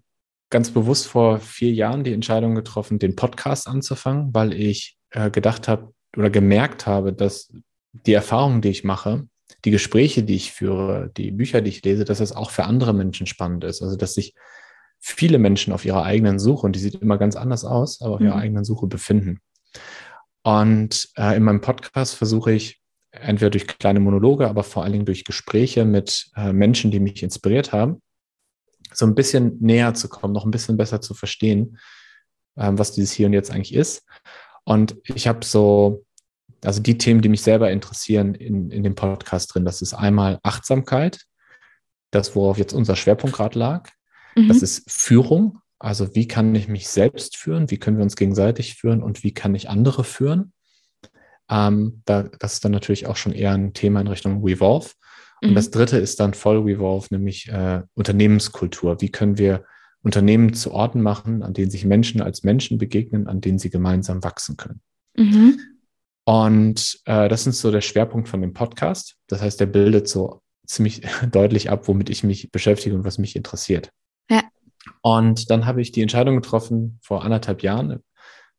[0.50, 5.68] ganz bewusst vor vier Jahren die Entscheidung getroffen, den Podcast anzufangen, weil ich äh, gedacht
[5.68, 7.52] habe oder gemerkt habe, dass
[7.92, 9.26] die Erfahrungen, die ich mache,
[9.64, 12.92] die Gespräche, die ich führe, die Bücher, die ich lese, dass das auch für andere
[12.92, 13.82] Menschen spannend ist.
[13.82, 14.34] Also dass sich
[14.98, 18.20] viele Menschen auf ihrer eigenen Suche, und die sieht immer ganz anders aus, aber auf
[18.20, 18.42] ihrer mhm.
[18.42, 19.40] eigenen Suche befinden.
[20.42, 22.80] Und äh, in meinem Podcast versuche ich
[23.20, 27.22] entweder durch kleine Monologe, aber vor allen Dingen durch Gespräche mit äh, Menschen, die mich
[27.22, 28.00] inspiriert haben,
[28.92, 31.78] so ein bisschen näher zu kommen, noch ein bisschen besser zu verstehen,
[32.56, 34.04] ähm, was dieses Hier und Jetzt eigentlich ist.
[34.64, 36.04] Und ich habe so,
[36.64, 40.38] also die Themen, die mich selber interessieren in, in dem Podcast drin, das ist einmal
[40.42, 41.20] Achtsamkeit,
[42.10, 43.90] das, worauf jetzt unser Schwerpunkt gerade lag.
[44.34, 44.48] Mhm.
[44.48, 48.74] Das ist Führung, also wie kann ich mich selbst führen, wie können wir uns gegenseitig
[48.74, 50.52] führen und wie kann ich andere führen.
[51.50, 54.90] Ähm, da, das ist dann natürlich auch schon eher ein Thema in Richtung Revolve.
[55.42, 55.54] Und mhm.
[55.54, 59.00] das dritte ist dann voll Revolve, nämlich äh, Unternehmenskultur.
[59.00, 59.64] Wie können wir
[60.02, 64.22] Unternehmen zu Orten machen, an denen sich Menschen als Menschen begegnen, an denen sie gemeinsam
[64.24, 64.80] wachsen können?
[65.16, 65.60] Mhm.
[66.24, 69.16] Und äh, das ist so der Schwerpunkt von dem Podcast.
[69.28, 73.36] Das heißt, der bildet so ziemlich deutlich ab, womit ich mich beschäftige und was mich
[73.36, 73.90] interessiert.
[74.30, 74.42] Ja.
[75.02, 78.02] Und dann habe ich die Entscheidung getroffen vor anderthalb Jahren.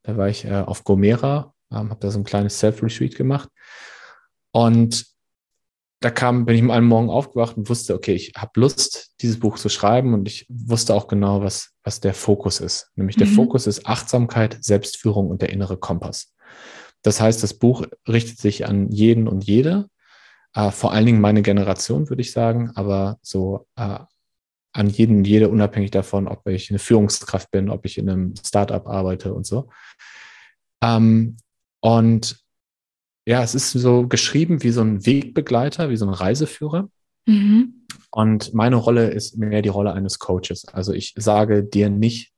[0.04, 3.50] Da war ich äh, auf Gomera ähm, habe da so ein kleines Self-Retreat gemacht.
[4.52, 5.06] Und
[6.00, 9.58] da kam, bin ich am Morgen aufgewacht und wusste, okay, ich habe Lust, dieses Buch
[9.58, 12.92] zu schreiben und ich wusste auch genau, was, was der Fokus ist.
[12.96, 13.32] Nämlich der mhm.
[13.32, 16.34] Fokus ist Achtsamkeit, Selbstführung und der innere Kompass.
[17.02, 19.90] Das heißt, das Buch richtet sich an jeden und jede,
[20.54, 24.00] äh, vor allen Dingen meine Generation, würde ich sagen, aber so äh,
[24.74, 28.36] an jeden und jede, unabhängig davon, ob ich eine Führungskraft bin, ob ich in einem
[28.36, 29.70] Startup arbeite und so.
[30.84, 31.38] Ähm,
[31.88, 32.44] und
[33.26, 36.90] ja, es ist so geschrieben wie so ein Wegbegleiter, wie so ein Reiseführer.
[37.26, 37.86] Mhm.
[38.12, 40.68] Und meine Rolle ist mehr die Rolle eines Coaches.
[40.74, 42.34] Also ich sage dir nicht,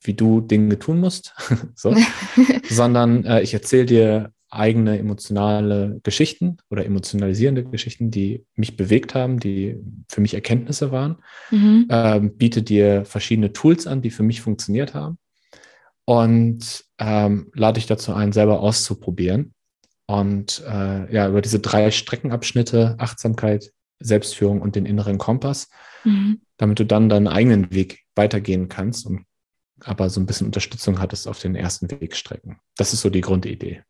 [0.00, 1.34] wie du Dinge tun musst,
[1.74, 1.94] so,
[2.70, 9.38] sondern äh, ich erzähle dir eigene emotionale Geschichten oder emotionalisierende Geschichten, die mich bewegt haben,
[9.38, 9.76] die
[10.08, 11.16] für mich Erkenntnisse waren,
[11.50, 11.88] mhm.
[11.90, 15.18] ähm, biete dir verschiedene Tools an, die für mich funktioniert haben
[16.04, 19.54] und ähm, lade ich dazu ein, selber auszuprobieren.
[20.06, 25.70] Und äh, ja, über diese drei Streckenabschnitte, Achtsamkeit, Selbstführung und den inneren Kompass,
[26.04, 26.42] mhm.
[26.58, 29.24] damit du dann deinen eigenen Weg weitergehen kannst und
[29.80, 32.58] aber so ein bisschen Unterstützung hattest auf den ersten Wegstrecken.
[32.76, 33.82] Das ist so die Grundidee.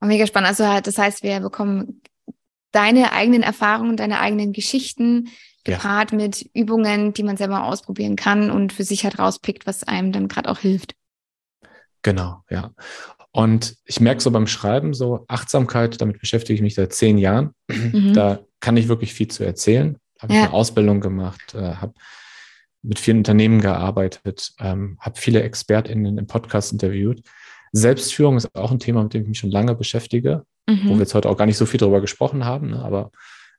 [0.00, 0.48] Mega spannend.
[0.48, 2.02] Also das heißt, wir bekommen
[2.72, 5.28] deine eigenen Erfahrungen, deine eigenen Geschichten,
[5.64, 6.16] gepaart ja.
[6.16, 10.28] mit Übungen, die man selber ausprobieren kann und für sich halt rauspickt, was einem dann
[10.28, 10.94] gerade auch hilft.
[12.02, 12.70] Genau, ja.
[13.32, 17.50] Und ich merke so beim Schreiben so Achtsamkeit, damit beschäftige ich mich seit zehn Jahren.
[17.68, 18.12] Mhm.
[18.12, 19.96] Da kann ich wirklich viel zu erzählen.
[20.20, 20.42] Habe ja.
[20.42, 21.94] eine Ausbildung gemacht, äh, habe
[22.82, 27.22] mit vielen Unternehmen gearbeitet, ähm, habe viele ExpertInnen im Podcast interviewt.
[27.72, 30.82] Selbstführung ist auch ein Thema, mit dem ich mich schon lange beschäftige, mhm.
[30.84, 32.84] wo wir jetzt heute auch gar nicht so viel darüber gesprochen haben, ne?
[32.84, 33.10] aber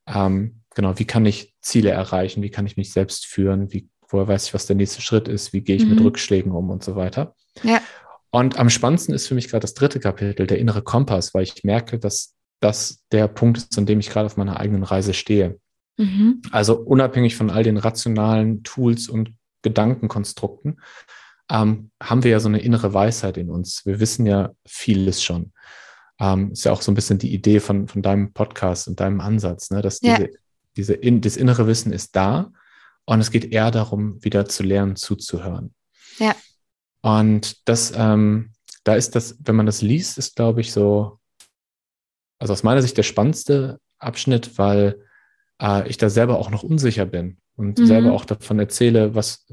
[0.07, 4.27] ähm, genau, wie kann ich Ziele erreichen, wie kann ich mich selbst führen, wie, woher
[4.27, 5.91] weiß ich, was der nächste Schritt ist, wie gehe ich mhm.
[5.91, 7.33] mit Rückschlägen um und so weiter.
[7.63, 7.81] Ja.
[8.29, 11.63] Und am spannendsten ist für mich gerade das dritte Kapitel, der innere Kompass, weil ich
[11.63, 15.59] merke, dass das der Punkt ist, an dem ich gerade auf meiner eigenen Reise stehe.
[15.97, 16.41] Mhm.
[16.51, 20.81] Also unabhängig von all den rationalen Tools und Gedankenkonstrukten,
[21.49, 23.85] ähm, haben wir ja so eine innere Weisheit in uns.
[23.85, 25.53] Wir wissen ja vieles schon.
[26.19, 29.21] Ähm, ist ja auch so ein bisschen die Idee von, von deinem Podcast und deinem
[29.21, 29.81] Ansatz, ne?
[29.81, 30.31] dass ja diese
[30.77, 32.51] in, das innere Wissen ist da
[33.05, 35.73] und es geht eher darum, wieder zu lernen, zuzuhören.
[36.19, 36.35] Ja.
[37.01, 38.51] Und das, ähm,
[38.83, 41.19] da ist das, wenn man das liest, ist, glaube ich, so,
[42.39, 45.01] also aus meiner Sicht der spannendste Abschnitt, weil
[45.61, 47.85] äh, ich da selber auch noch unsicher bin und mhm.
[47.85, 49.45] selber auch davon erzähle, was,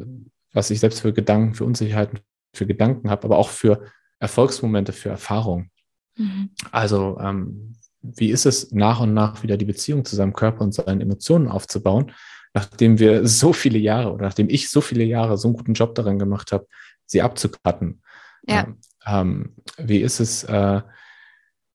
[0.52, 2.20] was ich selbst für Gedanken, für Unsicherheiten,
[2.54, 3.84] für Gedanken habe, aber auch für
[4.18, 5.70] Erfolgsmomente, für Erfahrungen.
[6.16, 6.50] Mhm.
[6.70, 10.74] Also ähm, wie ist es, nach und nach wieder die Beziehung zu seinem Körper und
[10.74, 12.12] seinen Emotionen aufzubauen,
[12.52, 15.94] nachdem wir so viele Jahre oder nachdem ich so viele Jahre so einen guten Job
[15.94, 16.66] daran gemacht habe,
[17.06, 18.02] sie abzucutten.
[18.46, 18.64] Ja.
[18.64, 18.76] Ähm,
[19.06, 20.80] ähm, wie ist es, äh,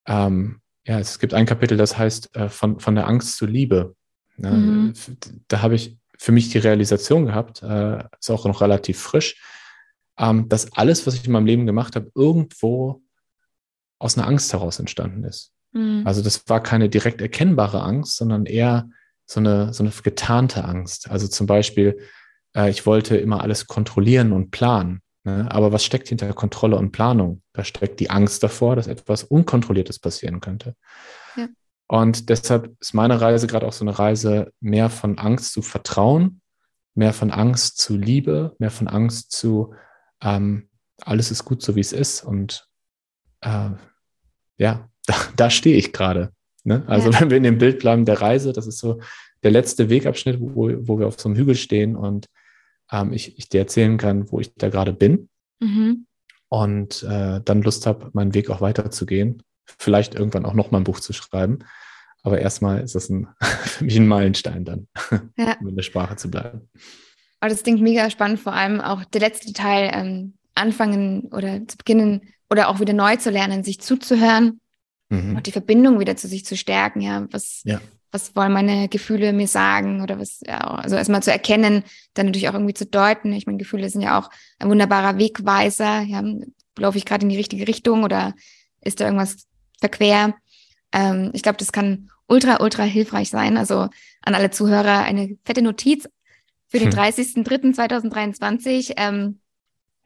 [0.06, 3.96] ähm, ja, es gibt ein Kapitel, das heißt äh, von, von der Angst zur Liebe.
[4.38, 4.52] Ne?
[4.52, 4.94] Mhm.
[5.48, 9.42] Da habe ich für mich die Realisation gehabt, äh, ist auch noch relativ frisch,
[10.18, 13.02] ähm, dass alles, was ich in meinem Leben gemacht habe, irgendwo
[14.00, 15.54] aus einer Angst heraus entstanden ist.
[15.78, 16.02] Mhm.
[16.06, 18.90] Also das war keine direkt erkennbare Angst, sondern eher
[19.26, 21.10] so eine, so eine getarnte Angst.
[21.10, 22.00] Also zum Beispiel,
[22.56, 25.02] äh, ich wollte immer alles kontrollieren und planen.
[25.24, 25.48] Ne?
[25.50, 27.42] Aber was steckt hinter Kontrolle und Planung?
[27.54, 30.76] Da steckt die Angst davor, dass etwas Unkontrolliertes passieren könnte.
[31.36, 31.48] Ja.
[31.88, 36.42] Und deshalb ist meine Reise gerade auch so eine Reise mehr von Angst zu Vertrauen,
[36.96, 39.74] mehr von Angst zu Liebe, mehr von Angst zu
[40.22, 40.70] ähm,
[41.02, 42.24] alles ist gut so, wie es ist.
[42.24, 42.68] Und
[43.42, 43.70] äh,
[44.58, 46.32] ja, da, da stehe ich gerade.
[46.64, 46.84] Ne?
[46.86, 47.20] Also ja.
[47.20, 49.00] wenn wir in dem Bild bleiben der Reise, das ist so
[49.42, 52.28] der letzte Wegabschnitt, wo, wo wir auf so einem Hügel stehen und
[52.92, 55.30] ähm, ich, ich dir erzählen kann, wo ich da gerade bin.
[55.60, 56.06] Mhm.
[56.50, 59.44] Und äh, dann Lust habe, meinen Weg auch weiterzugehen.
[59.66, 61.60] Vielleicht irgendwann auch noch mal ein Buch zu schreiben.
[62.24, 64.88] Aber erstmal ist das ein, für mich ein Meilenstein dann,
[65.38, 65.58] ja.
[65.62, 66.70] um in der Sprache zu bleiben.
[67.40, 71.78] Aber das klingt mega spannend, vor allem auch der letzte Teil, ähm, anfangen oder zu
[71.78, 74.60] beginnen oder auch wieder neu zu lernen, sich zuzuhören
[75.10, 75.36] mhm.
[75.36, 77.02] und die Verbindung wieder zu sich zu stärken.
[77.02, 77.80] Ja, was, ja.
[78.12, 81.84] was wollen meine Gefühle mir sagen oder was, ja, also erstmal zu erkennen,
[82.14, 83.34] dann natürlich auch irgendwie zu deuten.
[83.34, 84.30] Ich meine, Gefühle sind ja auch
[84.60, 86.02] ein wunderbarer Wegweiser.
[86.02, 86.24] Ja,
[86.78, 88.34] laufe ich gerade in die richtige Richtung oder
[88.82, 89.48] ist da irgendwas
[89.80, 90.36] verquer?
[90.92, 93.58] Ähm, ich glaube, das kann ultra, ultra hilfreich sein.
[93.58, 93.88] Also
[94.22, 96.08] an alle Zuhörer eine fette Notiz
[96.68, 97.00] für den hm.
[97.00, 99.40] 30.03.2023 ähm,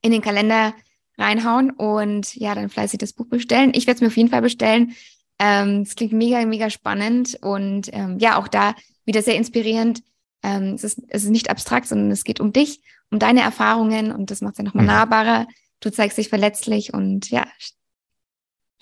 [0.01, 0.73] in den Kalender
[1.21, 3.71] reinhauen und ja, dann fleißig das Buch bestellen.
[3.73, 4.95] Ich werde es mir auf jeden Fall bestellen.
[5.39, 10.03] Ähm, es klingt mega, mega spannend und ähm, ja, auch da wieder sehr inspirierend.
[10.43, 14.11] Ähm, es, ist, es ist nicht abstrakt, sondern es geht um dich, um deine Erfahrungen
[14.11, 14.91] und das macht es ja nochmal mhm.
[14.91, 15.47] nahbarer.
[15.79, 17.47] Du zeigst dich verletzlich und ja,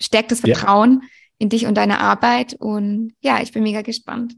[0.00, 1.08] stärkt das Vertrauen ja.
[1.38, 4.34] in dich und deine Arbeit und ja, ich bin mega gespannt.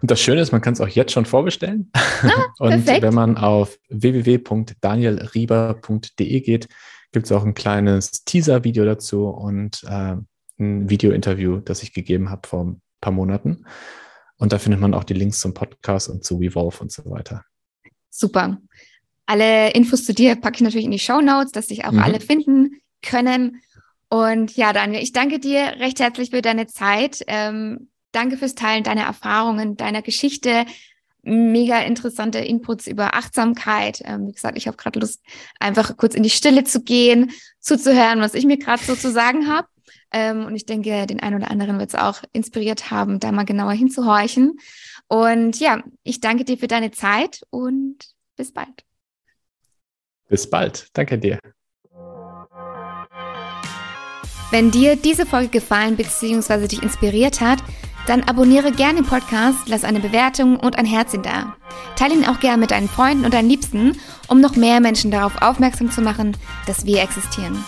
[0.00, 1.90] Und das Schöne ist, man kann es auch jetzt schon vorbestellen.
[1.94, 6.68] Ah, und wenn man auf www.danielrieber.de geht,
[7.12, 10.16] gibt es auch ein kleines Teaser-Video dazu und äh,
[10.58, 13.66] ein Video-Interview, das ich gegeben habe vor ein paar Monaten.
[14.38, 17.44] Und da findet man auch die Links zum Podcast und zu Revolve und so weiter.
[18.10, 18.58] Super.
[19.26, 22.00] Alle Infos zu dir packe ich natürlich in die Show Notes, dass sich auch mhm.
[22.00, 23.62] alle finden können.
[24.08, 27.22] Und ja, Daniel, ich danke dir recht herzlich für deine Zeit.
[27.28, 30.66] Ähm, Danke fürs Teilen deiner Erfahrungen, deiner Geschichte.
[31.22, 34.02] Mega interessante Inputs über Achtsamkeit.
[34.04, 35.22] Ähm, wie gesagt, ich habe gerade Lust,
[35.60, 39.48] einfach kurz in die Stille zu gehen, zuzuhören, was ich mir gerade so zu sagen
[39.48, 39.68] habe.
[40.12, 43.44] Ähm, und ich denke, den einen oder anderen wird es auch inspiriert haben, da mal
[43.44, 44.58] genauer hinzuhorchen.
[45.08, 47.96] Und ja, ich danke dir für deine Zeit und
[48.36, 48.84] bis bald.
[50.28, 50.88] Bis bald.
[50.92, 51.38] Danke dir.
[54.50, 56.68] Wenn dir diese Folge gefallen bzw.
[56.68, 57.58] dich inspiriert hat,
[58.06, 61.54] dann abonniere gerne den Podcast, lass eine Bewertung und ein Herzchen da.
[61.96, 63.96] Teile ihn auch gerne mit deinen Freunden und deinen Liebsten,
[64.28, 67.62] um noch mehr Menschen darauf aufmerksam zu machen, dass wir existieren.